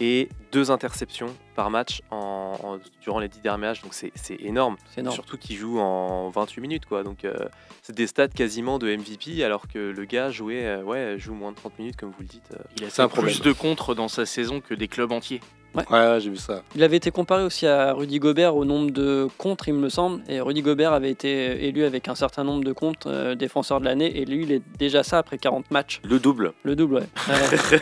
[0.00, 3.82] et 2 interceptions par match en, en- durant les 10 derniers matchs.
[3.82, 4.76] Donc c'est c'est énorme.
[4.90, 5.14] C'est énorme.
[5.14, 6.86] Surtout qu'il joue en 28 minutes.
[6.86, 7.02] quoi.
[7.02, 7.34] Donc euh,
[7.82, 11.52] c'est des stats quasiment de MVP alors que le gars jouait, euh, ouais, joue moins
[11.52, 12.50] de 30 minutes comme vous le dites.
[12.52, 12.62] euh.
[12.78, 15.40] Il a un plus de contre dans sa saison que des clubs entiers.
[15.74, 16.62] Ouais, j'ai vu ça.
[16.74, 20.20] Il avait été comparé aussi à Rudy Gobert au nombre de contres, il me semble.
[20.28, 23.84] Et Rudy Gobert avait été élu avec un certain nombre de contres euh, défenseur de
[23.84, 24.20] l'année.
[24.20, 26.00] Et lui, il est déjà ça après 40 matchs.
[26.04, 26.52] Le double.
[26.64, 27.06] Le double, ouais.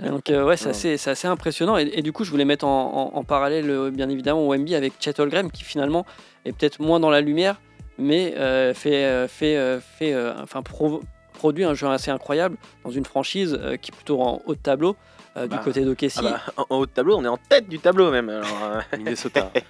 [0.00, 0.08] Ouais.
[0.10, 0.68] Donc, euh, ouais, c'est
[1.08, 1.78] assez, impressionnant.
[1.78, 4.74] Et, et du coup, je voulais mettre en, en- en parallèle, euh, bien évidemment, Wemby
[4.74, 6.04] avec Chet Holmgren, qui finalement
[6.44, 7.60] est peut-être moins dans la lumière,
[7.98, 11.02] mais euh, fait, euh, fait, euh, fait, euh, enfin, pro-
[11.32, 14.60] produit un jeu assez incroyable dans une franchise euh, qui est plutôt en haut de
[14.60, 14.96] tableau,
[15.36, 16.12] euh, du Bah, côté d'OKC.
[16.18, 18.28] Ah bah, en, en haut de tableau, on est en tête du tableau même.
[18.28, 19.50] Alors, euh, Minnesota.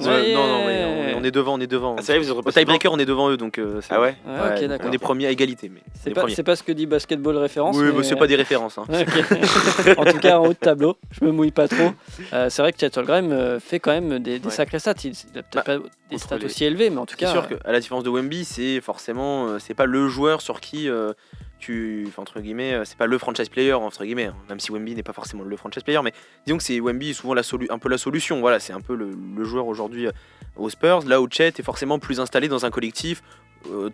[0.00, 1.96] Ouais, non, non, mais on, est- on est devant, on est devant.
[1.98, 3.58] Ah, c'est vrai, vous êtes Au tiebreaker, on est devant eux, donc.
[3.58, 4.16] euh, c'est Ah ouais.
[4.28, 5.80] On est premier à égalité, mais.
[6.00, 7.76] C'est est pas, c'est ce que dit Basketball Référence.
[7.76, 8.78] Oui, mais, mais c'est pas des références.
[8.78, 8.84] hein.
[9.96, 11.90] En tout cas, en haut de tableau, je me mouille pas trop.
[12.32, 14.52] Euh, c'est vrai que Chet Holmgren fait quand même des, des Ouais.
[14.52, 14.94] sacrés stats.
[15.02, 15.78] Il il a peut-être Bah, pas
[16.10, 17.32] des stats les- aussi élevés, mais en tout C'est cas.
[17.32, 21.12] sûr qu'à la différence de Wemby, c'est forcément, c'est pas le joueur sur qui euh,
[21.58, 24.94] tu, entre guillemets, euh, c'est pas le franchise player entre guillemets, hein, même si Wemby
[24.94, 26.12] n'est pas forcément le franchise player, mais
[26.46, 28.40] disons que c'est Wemby souvent la un peu la solution.
[28.40, 30.12] Voilà, c'est un peu le, le joueur aujourd'hui euh,
[30.56, 31.04] aux Spurs.
[31.06, 33.22] Là où Chet est forcément plus installé dans un collectif,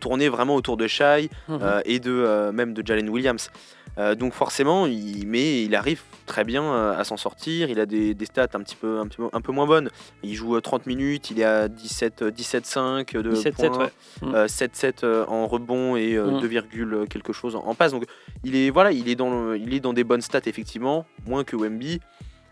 [0.01, 1.59] tourné vraiment autour de Shai Mhm.
[1.63, 3.51] euh, et de euh, même de Jalen Williams.
[3.97, 7.71] Euh, donc forcément, il, mais il arrive très bien euh, à s'en sortir.
[7.71, 9.89] Il a des, des stats un petit peu, un petit peu, un peu moins bonnes.
[10.25, 13.93] Il joue euh, 30 minutes, il est à 17, euh, 17-5 de 17-7, points, ouais.
[14.23, 14.35] Mm.
[14.35, 16.41] euh, 7-7 euh, en rebond et euh, Mm.
[16.41, 17.93] 2, virgule quelque chose en, en passe.
[17.93, 18.05] Donc
[18.43, 21.45] il est voilà, il est dans le- il est dans des bonnes stats effectivement, moins
[21.45, 22.01] que Wemby.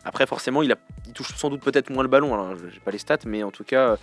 [0.05, 0.77] Après forcément, il, a,
[1.09, 2.35] il touche sans doute peut-être moins le ballon.
[2.35, 3.97] Alors j'ai pas les stats, mais en tout cas,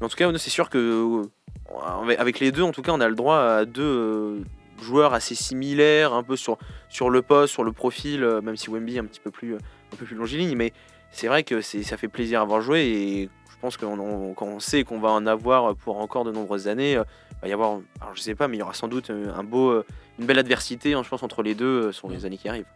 [0.00, 1.22] euh, en tout cas, c'est sûr que
[1.70, 4.44] euh, avec les deux, en tout cas, on a le droit à deux euh,
[4.82, 8.70] joueurs assez similaires, un peu sur, sur le poste, sur le profil, euh, même si
[8.70, 10.54] Wemby est un petit peu plus, un peu plus longiligne.
[10.56, 10.72] Mais
[11.10, 14.60] c'est vrai que ça fait plaisir à voir jouer et je pense que quand on
[14.60, 18.14] sait qu'on va en avoir pour encore de nombreuses années, il va y avoir, alors
[18.14, 19.82] je sais pas, mais il y aura sans doute un beau,
[20.18, 22.66] une belle adversité, hein, je pense, entre les deux sur les années qui arrivent.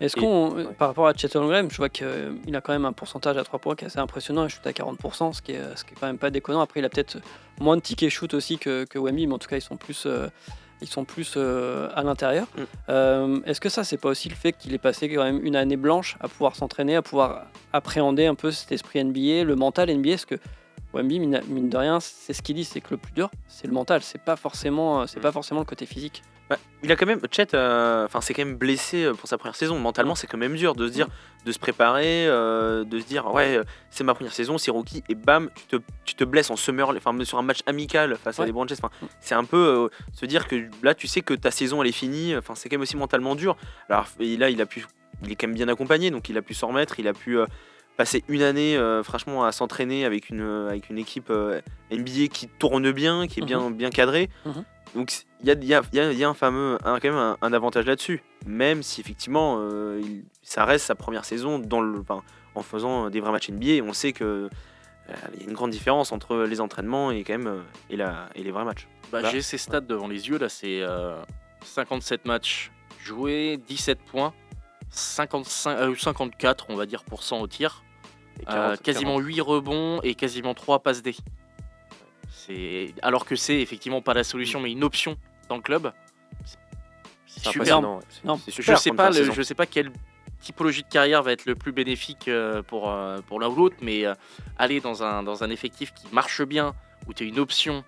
[0.00, 0.64] Est-ce qu'on, ouais.
[0.78, 2.06] par rapport à Chet Holmgren, je vois qu'il
[2.54, 4.44] a quand même un pourcentage à 3 points qui est assez impressionnant.
[4.44, 6.60] Il shoot à 40%, ce qui est, ce qui est quand même pas déconnant.
[6.60, 7.18] Après, il a peut-être
[7.60, 10.04] moins de tickets shoot aussi que, que Wemby, mais en tout cas, ils sont plus,
[10.06, 10.28] euh,
[10.80, 12.46] ils sont plus euh, à l'intérieur.
[12.56, 12.62] Mm.
[12.90, 15.56] Euh, Est-ce que ça, c'est pas aussi le fait qu'il ait passé quand même une
[15.56, 19.90] année blanche à pouvoir s'entraîner, à pouvoir appréhender un peu cet esprit NBA, le mental
[19.92, 20.36] NBA Parce que
[20.94, 23.72] Wemby, mine, de rien, c'est ce qu'il dit, c'est que le plus dur, c'est le
[23.72, 24.02] mental.
[24.02, 26.22] C'est pas forcément, c'est pas forcément le côté physique.
[26.48, 29.36] Bah, il a quand même, Chet, euh, enfin c'est quand même blessé euh, pour sa
[29.36, 29.78] première saison.
[29.78, 31.08] Mentalement, c'est quand même dur de se dire,
[31.44, 35.14] de se préparer, euh, de se dire, ouais, c'est ma première saison, c'est rookie, et
[35.14, 38.46] bam, tu te, tu te blesses en summer, enfin sur un match amical face à
[38.46, 38.72] les Branches.
[38.72, 38.90] Enfin,
[39.20, 41.92] c'est un peu euh, se dire que là, tu sais que ta saison elle est
[41.92, 42.36] finie.
[42.36, 43.56] Enfin, c'est quand même aussi mentalement dur.
[43.88, 44.86] Alors et là, il a pu,
[45.24, 47.38] il est quand même bien accompagné, donc il a pu s'en remettre, il a pu.
[47.98, 52.28] Passer une année euh, franchement à s'entraîner avec une, euh, avec une équipe euh, NBA
[52.32, 54.30] qui tourne bien, qui est bien, bien cadrée.
[54.46, 54.64] Mhm.
[54.94, 56.78] Donc il y a, il y, a, il y a- il y a un fameux,
[56.84, 58.22] un, quand même un, un avantage là-dessus.
[58.46, 62.22] Même si effectivement euh, il- ça reste sa première saison dans le, enfin,
[62.54, 64.48] en faisant des vrais matchs NBA, on sait que
[65.34, 68.42] il y a une grande différence entre les entraînements et quand même et, la, et
[68.42, 68.86] les vrais matchs.
[69.10, 71.16] Bah, J'ai ces stats devant les yeux là, c'est euh,
[71.64, 72.70] 57 matchs
[73.02, 74.34] joués, 17 points,
[74.90, 77.82] 55, euh, 54 on va dire pour cent au tir,
[78.40, 79.26] Et euh, 40, quasiment 40.
[79.26, 81.14] 8 rebonds et quasiment 3 passes D.
[82.30, 85.16] C'est alors que c'est effectivement pas la solution mais une option
[85.48, 85.92] dans le club.
[86.44, 86.58] C'est-
[87.50, 87.80] super.
[88.46, 89.32] Je super sais pas, première le- saison.
[89.32, 89.92] je sais pas quelle
[90.40, 93.76] typologie de carrière va être le plus bénéfique euh, pour, euh, pour l'un ou l'autre,
[93.82, 94.04] mais
[94.56, 96.74] aller dans un, dans un effectif qui marche bien,
[97.06, 97.84] où tu as une option,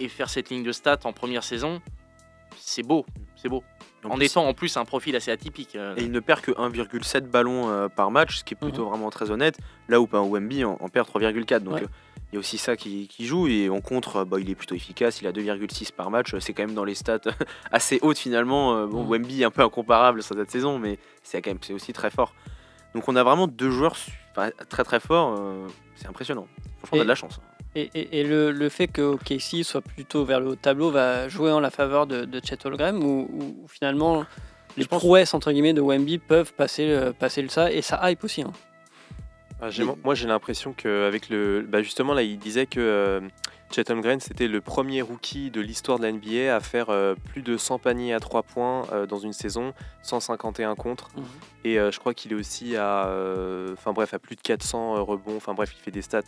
[0.00, 1.80] et faire cette ligne de stats en première saison,
[2.56, 3.04] c'est beau,
[3.36, 3.62] c'est beau.
[4.04, 5.74] En En, plus, étant en plus un profil assez atypique.
[5.74, 8.88] euh, Et il ne perd que 1,7 ballons euh, par match, ce qui est plutôt
[8.88, 9.58] vraiment très honnête.
[9.88, 11.60] Là où ben, Wemby en, en perd 3,4.
[11.60, 11.82] Donc Ouais.
[11.82, 11.86] euh,
[12.30, 13.48] il y a aussi ça qui, qui joue.
[13.48, 15.20] Et en contre, bah, il est plutôt efficace.
[15.20, 16.32] Il a 2,6 par match.
[16.38, 17.18] C'est quand même dans les stats
[17.72, 18.86] assez hautes finalement.
[18.86, 19.08] Bon, Mhm.
[19.10, 22.10] Wemby est un peu incomparable sur cette saison, mais c'est quand même c'est aussi très
[22.10, 22.34] fort.
[22.94, 23.96] Donc on a vraiment deux joueurs
[24.68, 25.36] très très forts.
[25.96, 26.46] c'est impressionnant.
[26.78, 27.40] Franchement, on a de la chance.
[27.78, 30.90] Et, et- et le, le fait que OKC soit plutôt vers le haut de tableau
[30.90, 34.24] va jouer en la faveur de, de Chet Holmgren ou, ou finalement
[34.76, 38.00] les pense- prouesses entre guillemets de Wemby peuvent passer, le- passer le ça et ça
[38.10, 38.42] hype aussi.
[38.42, 38.52] hein.
[39.60, 41.62] Ah, j'ai- moi, j'ai l'impression qu'avec le.
[41.68, 43.20] Bah justement, là, il disait que euh,
[43.74, 47.42] Chet Holmgren, c'était le premier rookie de l'histoire de la NBA à faire euh, plus
[47.42, 49.72] de 100 paniers à 3 points euh, dans une saison,
[50.02, 51.08] 151 contre.
[51.16, 51.24] Mhm.
[51.64, 53.08] Et euh, je crois qu'il est aussi à.
[53.08, 55.36] euh, Enfin, bref, à plus de 400 euh, rebonds.
[55.36, 56.22] Enfin, bref, il fait des stats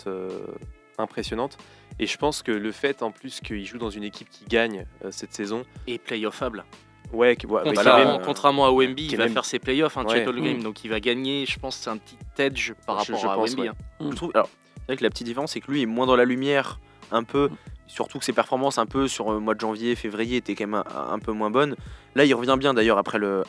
[1.00, 1.58] impressionnantes.
[1.98, 4.86] Et je pense que le fait, en plus, qu'il joue dans une équipe qui gagne
[5.04, 5.64] euh, cette saison.
[5.86, 6.64] Et playoffable.
[7.12, 9.96] Ouais, qui- ouais, bah, Contrairement, contrairement à Wemby, qui il va même- faire ses playoffs,
[9.98, 10.26] hein, Ouais.
[10.26, 10.62] Holmgren, Mm.
[10.62, 11.44] donc il va gagner.
[11.46, 13.68] Je pense que c'est un petit edge par Je- rapport je à pense, ouais.
[13.68, 13.74] hein.
[14.00, 16.16] Je trouve, alors, c'est vrai que la petite différence, c'est que lui est moins dans
[16.16, 16.78] la lumière,
[17.10, 17.50] un peu.
[17.90, 20.84] Surtout que ses performances, un peu sur le mois de janvier, février, étaient quand même
[20.94, 21.74] un, peu moins bonnes.
[22.14, 23.42] Là, il revient bien d'ailleurs après le,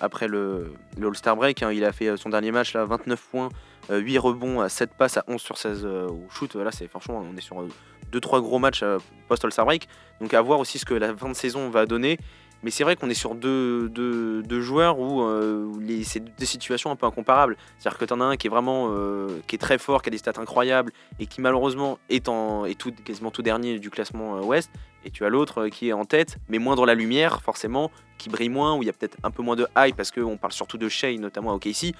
[0.99, 1.61] All-Star Break.
[1.61, 1.71] hein.
[1.71, 3.49] il a fait euh, son dernier match, là, 29 points,
[3.91, 6.55] euh, 8 rebonds, à 7 passes, à 11 sur 16 euh, au shoot.
[6.55, 7.63] Là, c'est franchement, on est sur
[8.11, 9.87] 2-3 gros matchs euh, post-All-Star Break.
[10.19, 12.17] Donc, à voir aussi ce que la fin de saison va donner.
[12.63, 16.23] Mais c'est vrai qu'on est sur deux, deux, deux joueurs où, euh, où les- c'est
[16.35, 17.57] des situations un peu incomparables.
[17.79, 20.09] C'est-à-dire que tu en as un qui est vraiment euh, qui est très fort, qui
[20.09, 23.89] a des stats incroyables et qui malheureusement est, en, est tout, quasiment tout dernier du
[23.89, 24.69] classement euh, Ouest.
[25.03, 27.89] Et tu as l'autre euh, qui est en tête, mais moins dans la lumière forcément,
[28.19, 30.37] qui brille moins, où il y a peut-être un peu moins de hype parce qu'on
[30.37, 31.95] parle surtout de Shea, notamment à OKC.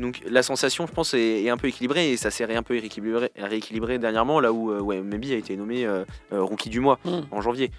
[0.00, 2.74] Donc la sensation, je pense, est, est un peu équilibrée et ça s'est un peu
[2.74, 5.88] rééquilibré, rééquilibré dernièrement, là où ouais, Maybe a été nommé
[6.30, 7.20] rookie du mois Mm.
[7.32, 7.70] en janvier.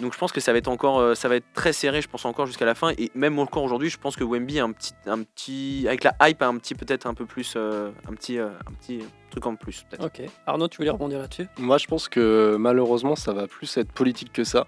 [0.00, 2.08] Donc je pense que ça va être encore, euh, ça va être très serré, je
[2.08, 2.90] pense encore jusqu'à la fin.
[2.98, 6.14] Et même encore aujourd'hui, je pense que Wemby a un petit, un petit, avec la
[6.22, 9.46] hype, a un petit peut-être un peu plus, euh, un petit, euh, un petit truc
[9.46, 10.04] en plus peut-être.
[10.06, 10.22] Ok.
[10.46, 11.46] Arnaud, tu voulais rebondir là-dessus?
[11.58, 14.66] Moi, je pense que malheureusement, ça va plus être politique que ça.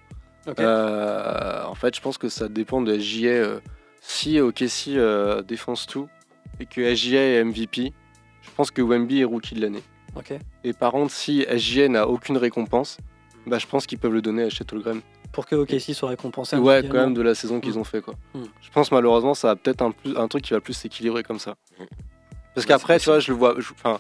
[0.59, 3.29] Euh, en fait, je pense que ça dépend de SGA.
[3.29, 3.61] euh,
[4.01, 6.09] si OKC euh, défonce tout
[6.61, 7.93] et que SGA est MVP,
[8.43, 9.83] je pense que Wemby est rookie de l'année.
[10.15, 10.33] Ok.
[10.65, 12.99] Et par contre, si SGA n'a aucune récompense,
[13.47, 15.01] bah, je pense qu'ils peuvent le donner à Chet Holmgren.
[15.33, 16.57] Pour que OKC soit récompensé.
[16.57, 17.79] Ouais, quand même de la saison qu'ils Mm.
[17.79, 18.15] ont fait quoi.
[18.35, 18.41] Mm.
[18.63, 21.39] Je pense malheureusement ça va peut-être un, plus- un truc qui va plus s'équilibrer comme
[21.39, 21.57] ça.
[22.55, 23.99] Parce Ouais, qu'après, c'est tu vois, je le vois, je- enfin,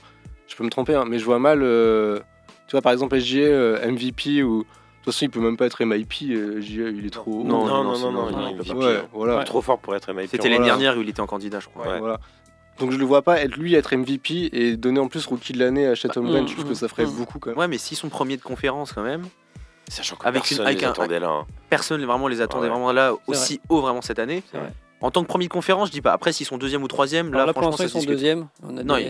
[0.48, 2.18] je peux me tromper, hein, mais je vois mal, euh,
[2.66, 4.64] tu vois, par exemple SGA euh, MVP ou de
[5.04, 7.44] toute façon il peut même pas être MIP, euh, SGA il est trop.
[7.44, 8.74] Non, Non, non, non, non, non, non, non, il peut pas.
[8.74, 9.34] Ouais, voilà.
[9.36, 10.22] Il est trop fort pour être MIP.
[10.30, 10.54] C'était Voilà.
[10.54, 11.86] l'année dernière où il était en candidat, je crois.
[11.86, 12.18] Ouais, voilà.
[12.78, 15.58] Donc je le vois pas être lui être MVP et donner en plus rookie de
[15.58, 17.10] l'année à Holmgren, mm, je trouve mm, que ça ferait mm.
[17.16, 17.58] beaucoup quand même.
[17.58, 19.22] Ouais, mais s'ils sont premiers de conférence quand même,
[19.88, 21.28] Sachant que Avec personne une- avec les un- attendait là.
[21.28, 21.46] hein.
[21.70, 22.70] personne vraiment les attendait Ouais.
[22.70, 24.42] vraiment là aussi haut vraiment cette année.
[25.02, 26.12] En tant que premier de conférence, je dis pas.
[26.12, 28.48] Après, s'ils sont deuxième ou troisième, là, là, pour franchement, l'instant, ça ils sont deuxième.
[28.62, 29.08] On a Non, des- il-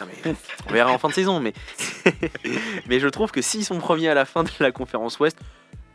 [0.00, 0.34] Non, mais
[0.68, 1.52] on verra en fin de saison, mais
[2.88, 5.38] mais je trouve que s'ils sont premiers à la fin de la conférence Ouest,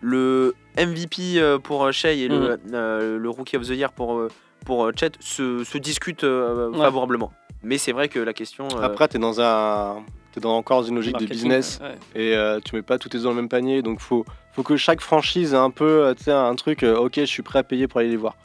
[0.01, 4.27] le MVP euh, pour euh, Shea et le, euh, le Rookie of the Year pour
[4.65, 6.77] pour Chet se, se discutent euh, Ouais.
[6.79, 7.33] favorablement.
[7.63, 8.67] Mais c'est vrai que la question.
[8.77, 10.03] euh, Après t'es dans un,
[10.33, 11.79] t'es dans encore une logique de business.
[11.81, 12.21] ouais.
[12.21, 14.63] et euh, tu mets pas tous tes œufs dans le même panier donc faut faut
[14.63, 17.43] que chaque franchise ait un peu euh, tu sais un truc euh, ok je suis
[17.43, 18.35] prêt à payer pour aller les voir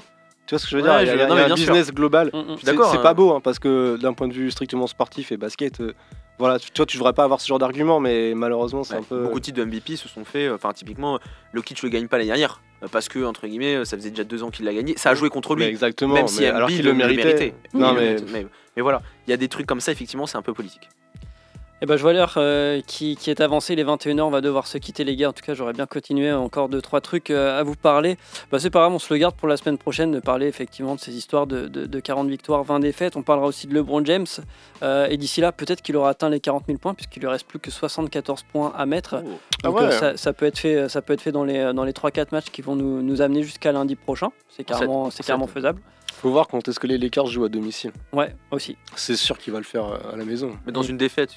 [0.47, 1.57] tu vois ce que je veux Ouais, dire il y a, y un sûr.
[1.57, 2.57] business global Mm, mm.
[2.61, 2.91] c'est d'accord.
[2.91, 3.03] c'est hein.
[3.03, 5.93] pas beau hein, parce que d'un point de vue strictement sportif et basket euh,
[6.39, 9.03] voilà, tu- toi, tu devrais pas avoir ce genre d'argument, mais malheureusement, c'est Ouais, un
[9.03, 9.25] peu.
[9.25, 10.49] Beaucoup de titres de MVP se sont faits.
[10.49, 11.19] euh, Enfin, typiquement,
[11.53, 12.61] Lokic le gagne pas l'année dernière.
[12.93, 14.95] Parce que, entre guillemets, ça faisait déjà deux ans qu'il l'a gagné.
[14.97, 15.65] Ça a joué contre lui.
[15.65, 17.55] Mais exactement, Même si alors qu'il le méritait.
[17.75, 18.15] Non, mais...
[18.77, 20.89] mais voilà, il y a des trucs comme ça, effectivement, c'est un peu politique.
[21.81, 24.67] Eh ben, je vois l'heure euh, qui, qui est avancée, les 21h, on va devoir
[24.67, 25.29] se quitter les gars.
[25.29, 28.17] En tout cas, j'aurais bien continué encore deux trois trucs euh, à vous parler.
[28.51, 30.97] Bah, c'est pas grave, on se le garde pour la semaine prochaine de parler effectivement
[30.97, 33.15] de ces histoires de, de- de 40 victoires, 20 défaites.
[33.15, 34.27] On parlera aussi de LeBron James.
[34.83, 37.47] Euh, et d'ici là, peut-être qu'il aura atteint les 40 000 points puisqu'il lui reste
[37.47, 39.15] plus que 74 points à mettre.
[39.15, 39.85] Ah Donc, ouais.
[39.85, 42.27] euh, ça, ça peut être fait, ça peut être fait dans les, dans les 3-4
[42.33, 44.31] matchs qui vont nous, nous amener jusqu'à lundi prochain.
[44.49, 45.81] C'est carrément, c'est carrément faisable.
[46.21, 47.93] Faut voir quand est-ce que les Lakers jouent à domicile.
[48.13, 48.77] Ouais, aussi.
[48.97, 50.59] C'est sûr qu'il va le faire euh, à la maison.
[50.67, 51.37] Mais dans une défaite,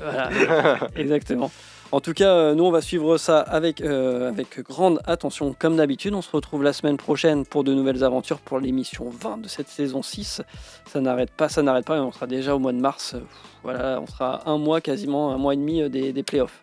[0.00, 1.50] Voilà, exactement.
[1.90, 5.76] En tout cas, euh, nous, on va suivre ça avec, euh, avec grande attention, comme
[5.76, 6.14] d'habitude.
[6.14, 9.68] On se retrouve la semaine prochaine pour de nouvelles aventures pour l'émission 20 de cette
[9.68, 10.42] saison 6.
[10.86, 13.16] Ça n'arrête pas, ça n'arrête pas, et on sera déjà au mois de mars.
[13.64, 16.62] Voilà, on sera un mois, quasiment un mois et demi des, des playoffs.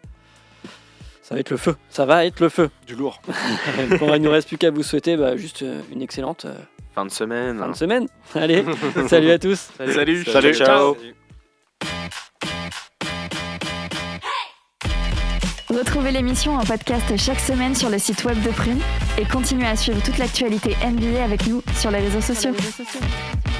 [1.27, 2.69] Ça va être le feu, ça va être le feu.
[2.85, 3.19] Du lourd.
[3.99, 6.53] bon, il ne nous reste plus qu'à vous souhaiter bah, juste euh, une excellente euh,
[6.93, 7.57] fin de semaine.
[7.57, 8.07] fin de semaine.
[8.35, 8.63] Allez,
[9.09, 9.71] salut à tous.
[9.91, 10.23] Salut.
[10.23, 10.95] Salut, ciao.
[15.71, 18.79] Retrouvez l'émission en podcast chaque semaine sur le site web de Prune
[19.17, 22.51] et continuez à suivre toute l'actualité NBA avec nous sur les réseaux sociaux.
[22.53, 23.54] Sur les réseaux sociaux.